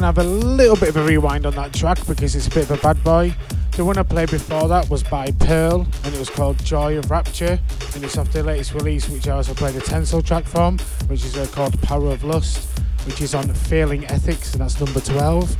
Gonna 0.03 0.21
have 0.21 0.25
a 0.25 0.45
little 0.45 0.75
bit 0.75 0.89
of 0.89 0.97
a 0.97 1.03
rewind 1.03 1.45
on 1.45 1.55
that 1.55 1.73
track 1.73 1.97
because 2.07 2.35
it's 2.35 2.47
a 2.47 2.49
bit 2.49 2.69
of 2.69 2.71
a 2.71 2.81
bad 2.81 3.01
boy. 3.05 3.33
The 3.77 3.85
one 3.85 3.97
I 3.97 4.03
played 4.03 4.29
before 4.31 4.67
that 4.67 4.89
was 4.89 5.01
by 5.01 5.31
Pearl 5.31 5.87
and 6.03 6.13
it 6.13 6.19
was 6.19 6.29
called 6.29 6.61
Joy 6.65 6.97
of 6.97 7.09
Rapture 7.09 7.57
and 7.95 8.03
it's 8.03 8.17
off 8.17 8.29
their 8.33 8.43
latest 8.43 8.73
release 8.73 9.07
which 9.07 9.29
I 9.29 9.31
also 9.31 9.53
played 9.53 9.77
a 9.77 9.79
Tensile 9.79 10.21
track 10.21 10.43
from 10.43 10.77
which 11.07 11.23
is 11.23 11.37
uh, 11.37 11.47
called 11.53 11.81
Power 11.83 12.11
of 12.11 12.25
Lust 12.25 12.67
which 13.05 13.21
is 13.21 13.33
on 13.33 13.47
Failing 13.53 14.03
Ethics 14.07 14.51
and 14.51 14.61
that's 14.61 14.77
number 14.77 14.99
12. 14.99 15.55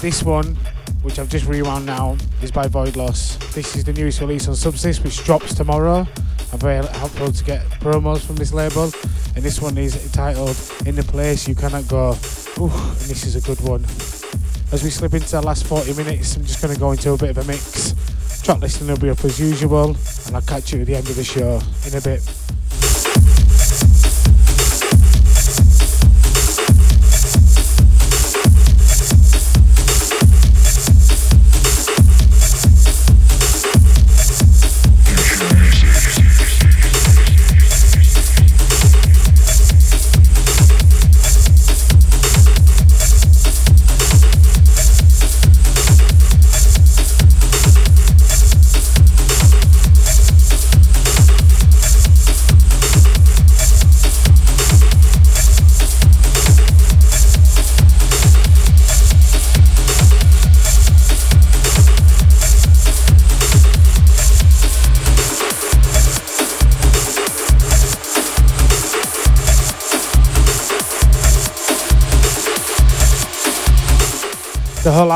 This 0.00 0.22
one 0.22 0.56
which 1.02 1.18
I've 1.18 1.28
just 1.28 1.44
rewound 1.44 1.84
now 1.84 2.16
is 2.40 2.50
by 2.50 2.66
Void 2.66 2.96
Loss. 2.96 3.36
This 3.54 3.76
is 3.76 3.84
the 3.84 3.92
newest 3.92 4.22
release 4.22 4.48
on 4.48 4.54
Subsist 4.56 5.04
which 5.04 5.22
drops 5.24 5.52
tomorrow. 5.52 6.06
I'm 6.50 6.58
very 6.60 6.76
helpful 6.76 7.30
to 7.30 7.44
get 7.44 7.60
promos 7.72 8.20
from 8.20 8.36
this 8.36 8.54
label 8.54 8.84
and 9.36 9.44
this 9.44 9.60
one 9.60 9.76
is 9.76 10.02
entitled 10.02 10.56
In 10.86 10.94
the 10.94 11.02
Place 11.02 11.46
You 11.46 11.54
Cannot 11.54 11.88
Go 11.88 12.14
Ooh, 12.60 12.66
this 13.06 13.24
is 13.24 13.36
a 13.36 13.40
good 13.40 13.60
one. 13.60 13.84
As 14.72 14.82
we 14.82 14.90
slip 14.90 15.14
into 15.14 15.30
the 15.30 15.40
last 15.40 15.64
40 15.68 15.94
minutes, 15.94 16.34
I'm 16.36 16.44
just 16.44 16.60
going 16.60 16.74
to 16.74 16.80
go 16.80 16.90
into 16.90 17.12
a 17.12 17.16
bit 17.16 17.30
of 17.30 17.38
a 17.38 17.44
mix. 17.44 17.94
Track 18.42 18.58
listing 18.58 18.88
will 18.88 18.96
be 18.96 19.10
up 19.10 19.24
as 19.24 19.38
usual, 19.38 19.96
and 20.26 20.34
I'll 20.34 20.42
catch 20.42 20.72
you 20.72 20.80
at 20.80 20.88
the 20.88 20.96
end 20.96 21.08
of 21.08 21.14
the 21.14 21.22
show 21.22 21.60
in 21.86 21.96
a 21.96 22.00
bit. 22.00 22.20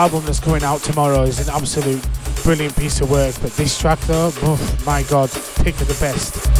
Album 0.02 0.24
that's 0.24 0.40
coming 0.40 0.64
out 0.64 0.80
tomorrow 0.80 1.22
is 1.22 1.38
an 1.38 1.54
absolute 1.54 2.04
brilliant 2.42 2.76
piece 2.76 3.00
of 3.00 3.08
work, 3.08 3.32
but 3.40 3.52
this 3.52 3.78
track 3.78 4.00
though, 4.00 4.32
oh 4.42 4.76
my 4.84 5.04
god, 5.04 5.30
pick 5.62 5.80
of 5.80 5.86
the 5.86 5.96
best. 6.00 6.51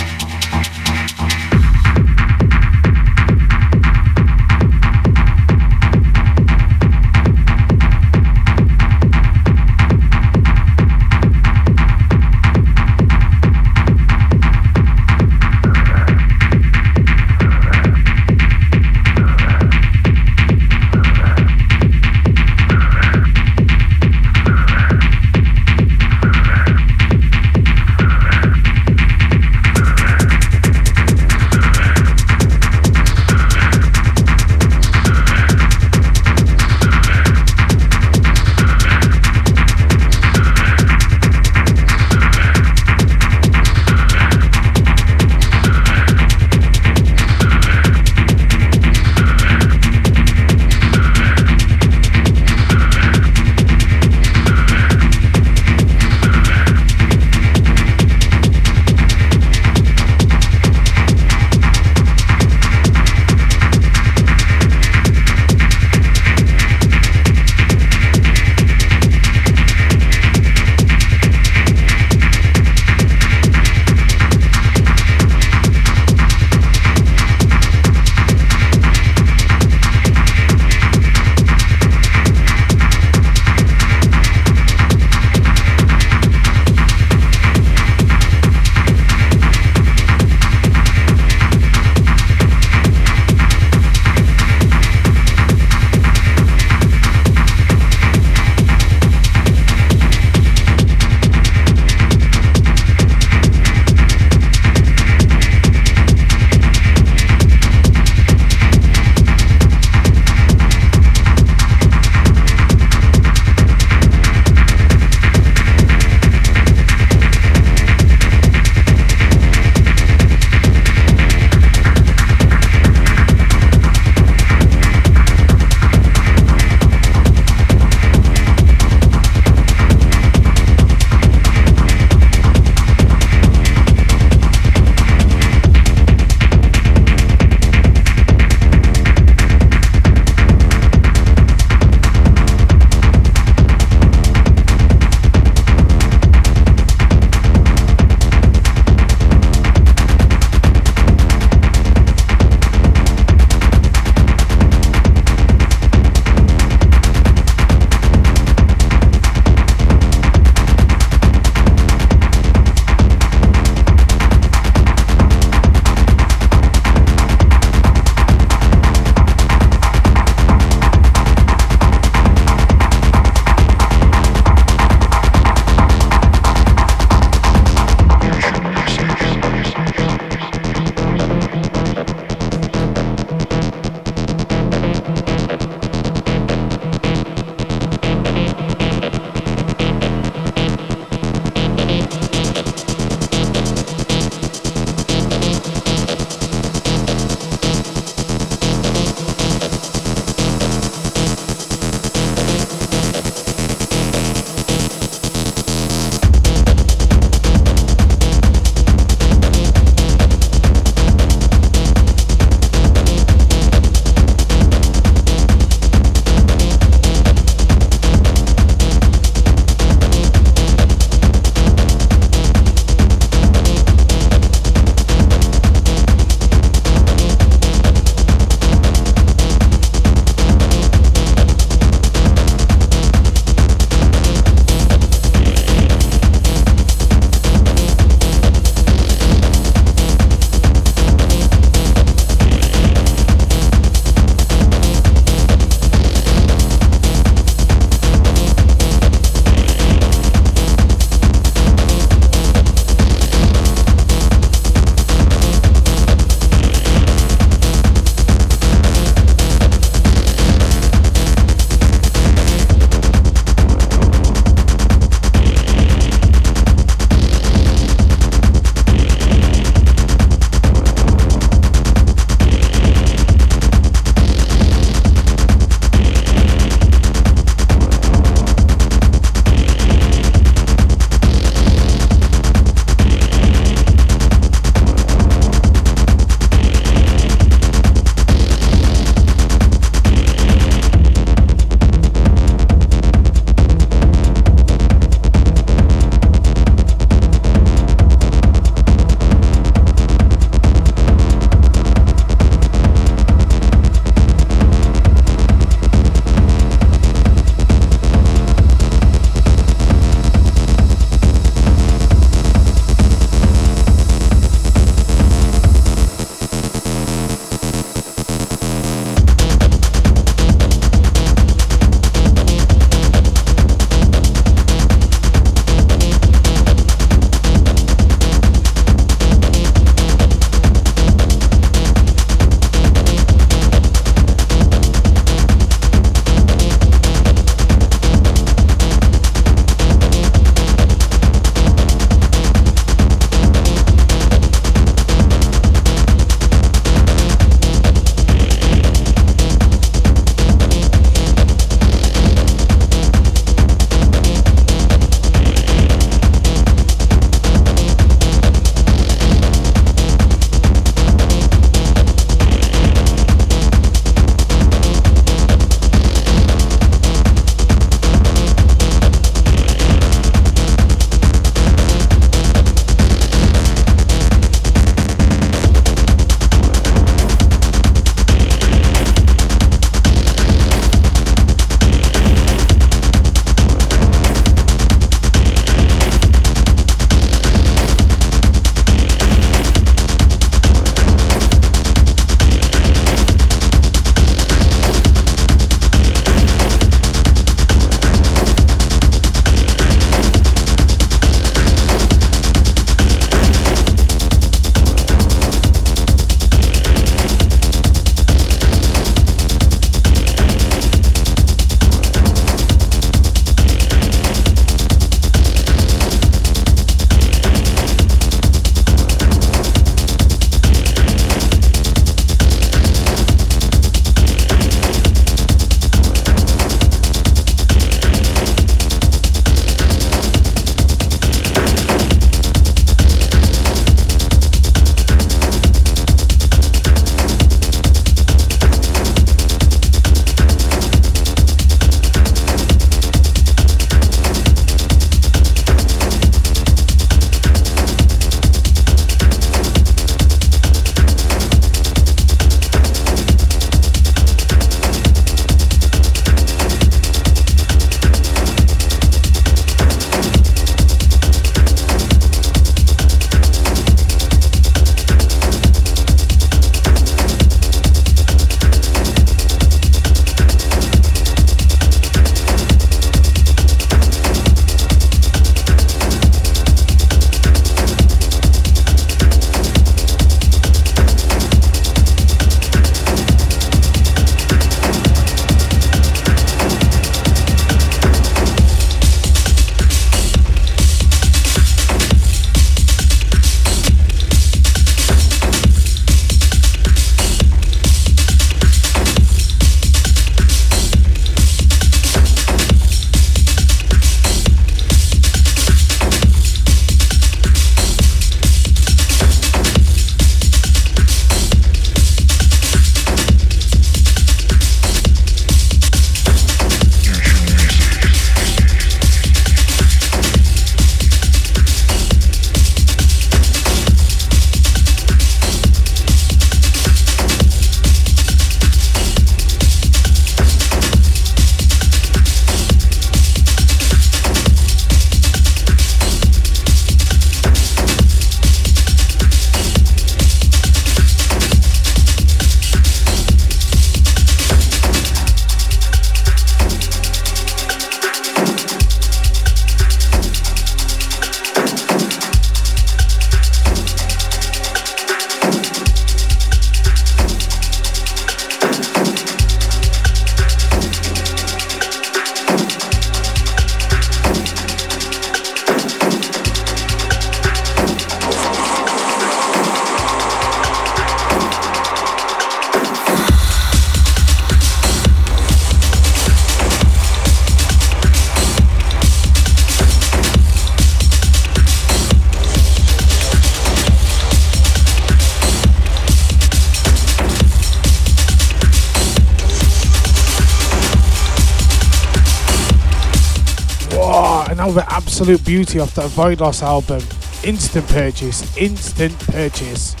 Absolute 595.21 595.45
beauty 595.45 595.79
off 595.79 595.93
that 595.93 596.09
Void 596.09 596.41
album. 596.63 596.99
Instant 597.43 597.87
purchase, 597.89 598.57
instant 598.57 599.15
purchase. 599.19 600.00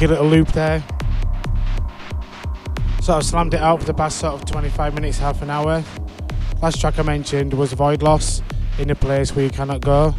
Cheeky 0.00 0.06
little 0.06 0.28
loop 0.28 0.48
there. 0.52 0.82
So 3.02 3.14
I've 3.14 3.24
slammed 3.24 3.52
it 3.52 3.60
out 3.60 3.80
for 3.80 3.86
the 3.86 3.92
past 3.92 4.18
sort 4.18 4.32
of 4.34 4.46
25 4.46 4.94
minutes, 4.94 5.18
half 5.18 5.42
an 5.42 5.50
hour. 5.50 5.84
Last 6.62 6.80
track 6.80 6.98
I 6.98 7.02
mentioned 7.02 7.52
was 7.52 7.74
Void 7.74 8.02
Loss, 8.02 8.40
In 8.78 8.88
a 8.88 8.94
Place 8.94 9.36
Where 9.36 9.44
You 9.44 9.50
Cannot 9.50 9.82
Go. 9.82 10.14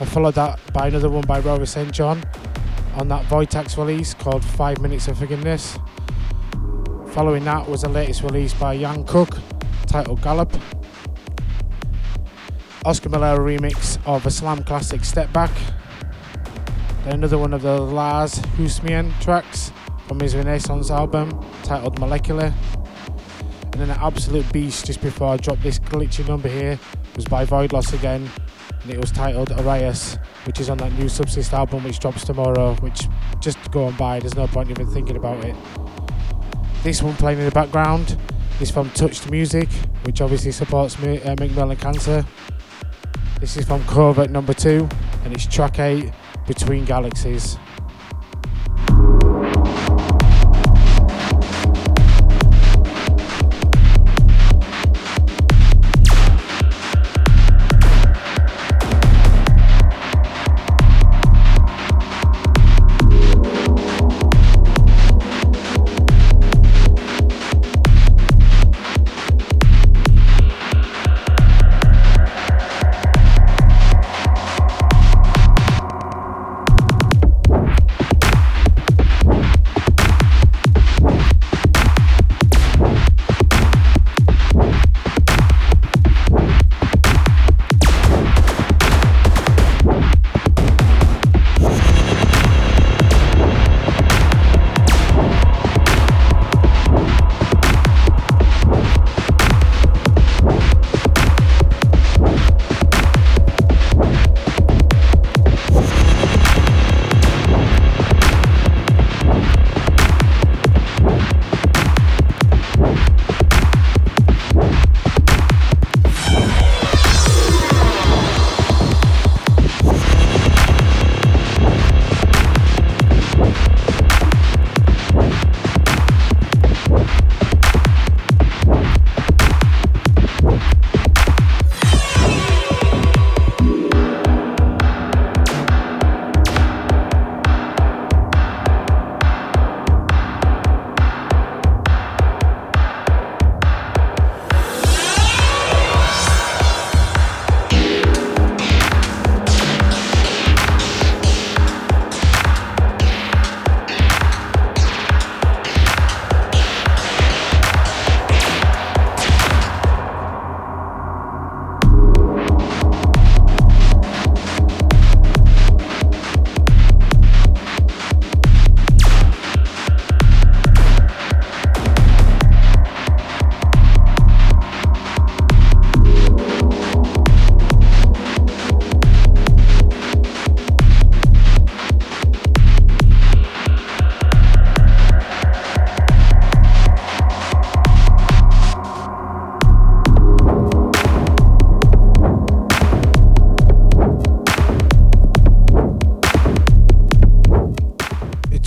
I 0.00 0.06
followed 0.06 0.36
that 0.36 0.58
by 0.72 0.88
another 0.88 1.10
one 1.10 1.26
by 1.26 1.40
Rover 1.40 1.66
St. 1.66 1.92
John 1.92 2.22
on 2.94 3.08
that 3.08 3.26
Voitax 3.26 3.76
release 3.76 4.14
called 4.14 4.42
Five 4.42 4.80
Minutes 4.80 5.06
of 5.06 5.18
Forgiveness. 5.18 5.78
Following 7.08 7.44
that 7.44 7.68
was 7.68 7.82
the 7.82 7.90
latest 7.90 8.22
release 8.22 8.54
by 8.54 8.78
Jan 8.78 9.04
Cook 9.04 9.36
titled 9.86 10.22
Gallop. 10.22 10.50
Oscar 12.86 13.10
Miller 13.10 13.38
remix 13.38 13.98
of 14.06 14.24
a 14.24 14.30
slam 14.30 14.64
classic 14.64 15.04
Step 15.04 15.30
Back 15.30 15.50
another 17.06 17.38
one 17.38 17.52
of 17.54 17.62
the 17.62 17.80
Lars 17.80 18.34
Huismann 18.56 19.18
tracks 19.20 19.72
from 20.06 20.20
his 20.20 20.36
Renaissance 20.36 20.90
album 20.90 21.30
titled 21.62 21.98
Molecular. 21.98 22.52
And 23.62 23.74
then 23.74 23.90
an 23.90 23.98
absolute 24.00 24.50
beast 24.52 24.86
just 24.86 25.00
before 25.00 25.28
I 25.28 25.36
dropped 25.36 25.62
this 25.62 25.78
glitchy 25.78 26.26
number 26.26 26.48
here 26.48 26.78
was 27.16 27.24
by 27.24 27.44
Void 27.44 27.72
Loss 27.72 27.92
again, 27.92 28.28
and 28.82 28.90
it 28.90 28.98
was 29.00 29.10
titled 29.10 29.52
Arias, 29.52 30.18
which 30.44 30.60
is 30.60 30.68
on 30.68 30.78
that 30.78 30.92
new 30.92 31.08
Subsist 31.08 31.52
album 31.52 31.84
which 31.84 31.98
drops 31.98 32.24
tomorrow, 32.24 32.74
which 32.76 33.06
just 33.40 33.58
go 33.70 33.88
and 33.88 33.96
buy, 33.96 34.20
there's 34.20 34.34
no 34.34 34.46
point 34.46 34.70
even 34.70 34.86
thinking 34.86 35.16
about 35.16 35.44
it. 35.44 35.56
This 36.82 37.02
one 37.02 37.14
playing 37.16 37.38
in 37.38 37.44
the 37.44 37.50
background 37.50 38.18
is 38.60 38.70
from 38.70 38.90
Touched 38.90 39.30
Music, 39.30 39.68
which 40.04 40.20
obviously 40.20 40.52
supports 40.52 40.98
me, 40.98 41.20
uh, 41.22 41.36
Macmillan 41.38 41.76
Cancer. 41.76 42.24
This 43.40 43.56
is 43.56 43.66
from 43.66 43.82
Covert 43.84 44.30
number 44.30 44.52
two. 44.52 44.88
and 45.24 45.34
it's 45.34 45.46
track 45.46 45.78
8 45.78 46.10
Between 46.46 46.84
Galaxies. 46.84 47.56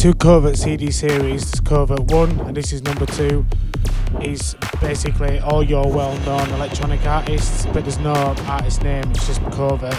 Two 0.03 0.13
covert 0.15 0.57
CD 0.57 0.91
series. 0.91 1.49
This 1.49 1.61
covert 1.61 2.01
one, 2.11 2.37
and 2.41 2.57
this 2.57 2.73
is 2.73 2.83
number 2.83 3.05
two. 3.05 3.45
Is 4.21 4.53
basically 4.81 5.39
all 5.39 5.63
your 5.63 5.89
well-known 5.89 6.49
electronic 6.49 7.05
artists, 7.05 7.65
but 7.67 7.85
there's 7.85 7.99
no 7.99 8.11
artist 8.11 8.83
name. 8.83 9.09
It's 9.11 9.25
just 9.27 9.41
covert, 9.51 9.95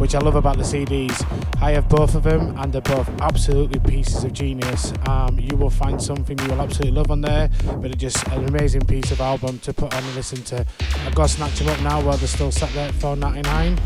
which 0.00 0.14
I 0.14 0.20
love 0.20 0.36
about 0.36 0.56
the 0.56 0.62
CDs. 0.62 1.12
I 1.60 1.72
have 1.72 1.90
both 1.90 2.14
of 2.14 2.22
them, 2.22 2.56
and 2.56 2.72
they're 2.72 2.80
both 2.80 3.06
absolutely 3.20 3.80
pieces 3.80 4.24
of 4.24 4.32
genius. 4.32 4.94
Um, 5.06 5.38
you 5.38 5.58
will 5.58 5.68
find 5.68 6.02
something 6.02 6.38
you 6.38 6.48
will 6.48 6.62
absolutely 6.62 6.96
love 6.96 7.10
on 7.10 7.20
there, 7.20 7.50
but 7.66 7.90
it's 7.90 8.00
just 8.00 8.26
an 8.28 8.48
amazing 8.48 8.86
piece 8.86 9.10
of 9.10 9.20
album 9.20 9.58
to 9.58 9.74
put 9.74 9.92
on 9.92 10.02
and 10.02 10.14
listen 10.14 10.42
to. 10.44 10.64
I've 11.04 11.14
got 11.14 11.28
to 11.28 11.34
snatch 11.34 11.58
them 11.58 11.68
up 11.68 11.82
now 11.82 12.00
while 12.00 12.16
they're 12.16 12.28
still 12.28 12.50
sat 12.50 12.72
there 12.72 12.88
at 12.88 12.94
4.99, 12.94 13.78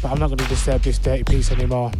but 0.00 0.12
I'm 0.12 0.20
not 0.20 0.28
going 0.28 0.38
to 0.38 0.46
disturb 0.46 0.82
this 0.82 0.98
dirty 0.98 1.24
piece 1.24 1.50
anymore. 1.50 1.90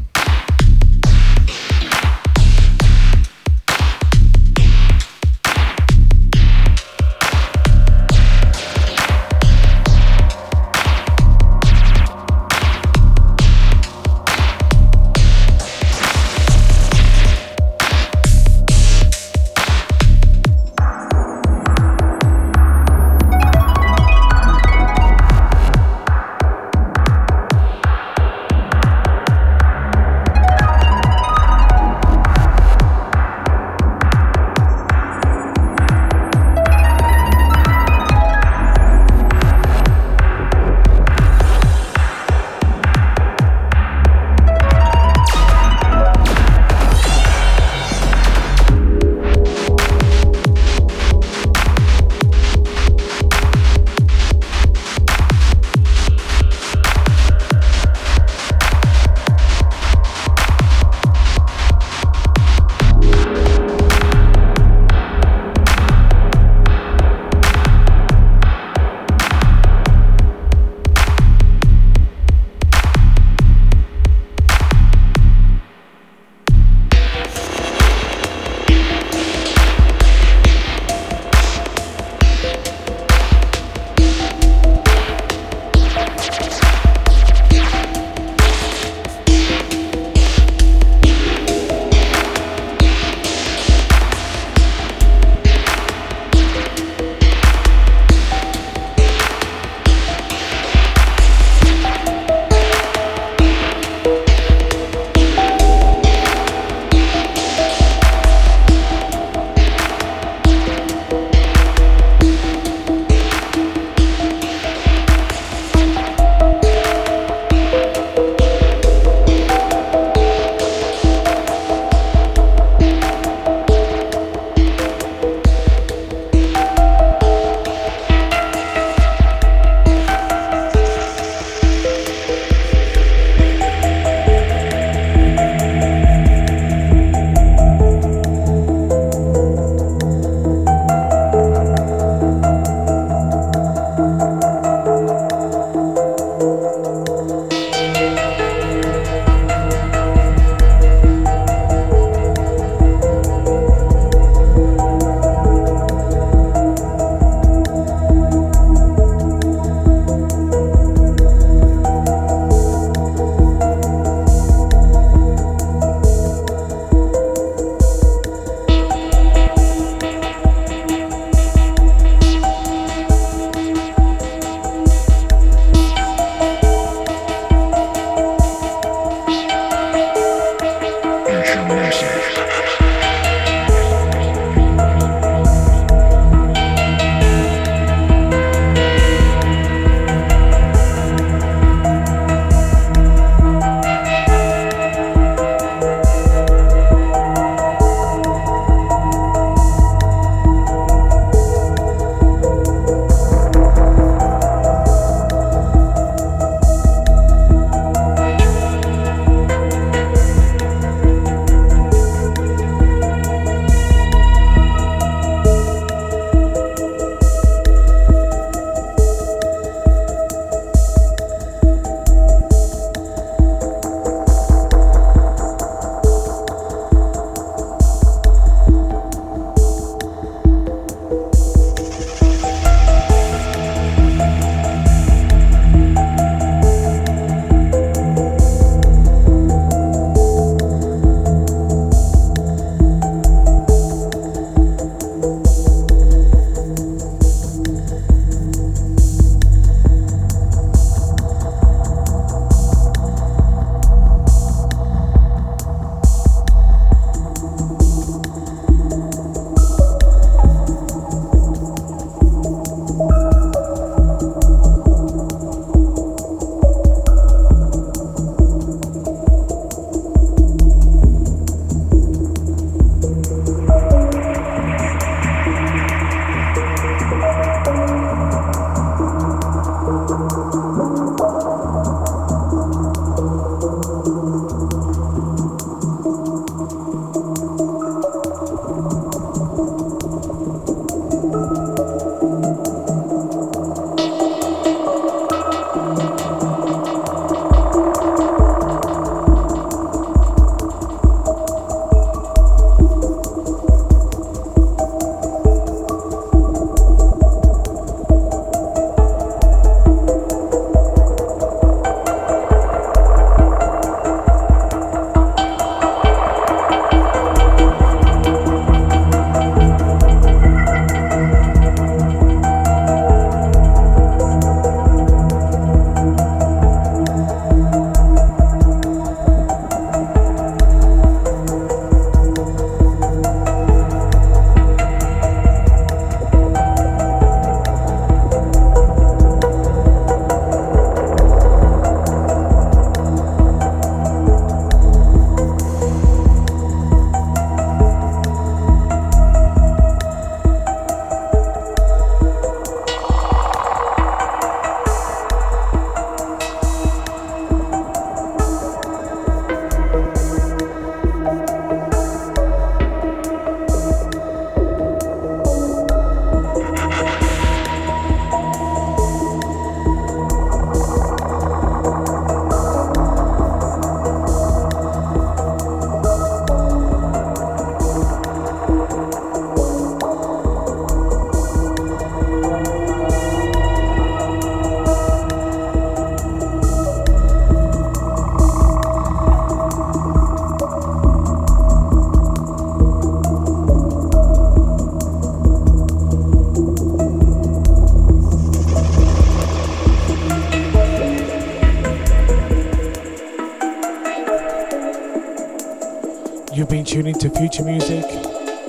Been 406.92 407.04
tuning 407.04 407.18
to 407.18 407.30
Future 407.30 407.64
Music 407.64 408.04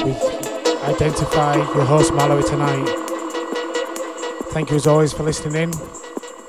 with 0.05 0.17
Identify, 0.83 1.55
your 1.55 1.83
host 1.83 2.13
Mallory 2.13 2.43
tonight. 2.43 2.85
Thank 4.51 4.69
you 4.69 4.77
as 4.77 4.87
always 4.87 5.11
for 5.11 5.23
listening 5.23 5.55
in. 5.63 5.71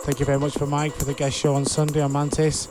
Thank 0.02 0.20
you 0.20 0.26
very 0.26 0.38
much 0.38 0.54
for 0.54 0.66
Mike 0.66 0.94
for 0.94 1.04
the 1.04 1.14
guest 1.14 1.36
show 1.36 1.54
on 1.54 1.64
Sunday 1.64 2.00
on 2.00 2.12
Mantis. 2.12 2.68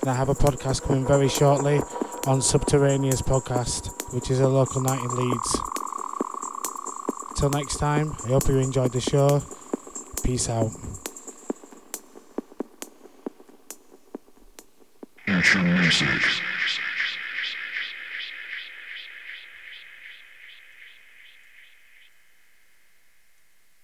And 0.00 0.10
I 0.10 0.14
have 0.14 0.28
a 0.28 0.34
podcast 0.34 0.82
coming 0.82 1.06
very 1.06 1.28
shortly 1.28 1.80
on 2.26 2.40
Subterraneous 2.40 3.20
Podcast, 3.20 4.14
which 4.14 4.30
is 4.30 4.40
a 4.40 4.48
local 4.48 4.80
night 4.80 5.00
in 5.00 5.08
Leeds. 5.08 5.60
Till 7.36 7.50
next 7.50 7.76
time, 7.76 8.14
I 8.24 8.28
hope 8.28 8.48
you 8.48 8.58
enjoyed 8.58 8.92
the 8.92 9.00
show. 9.00 9.42
Peace 10.22 10.48
out. 10.48 10.70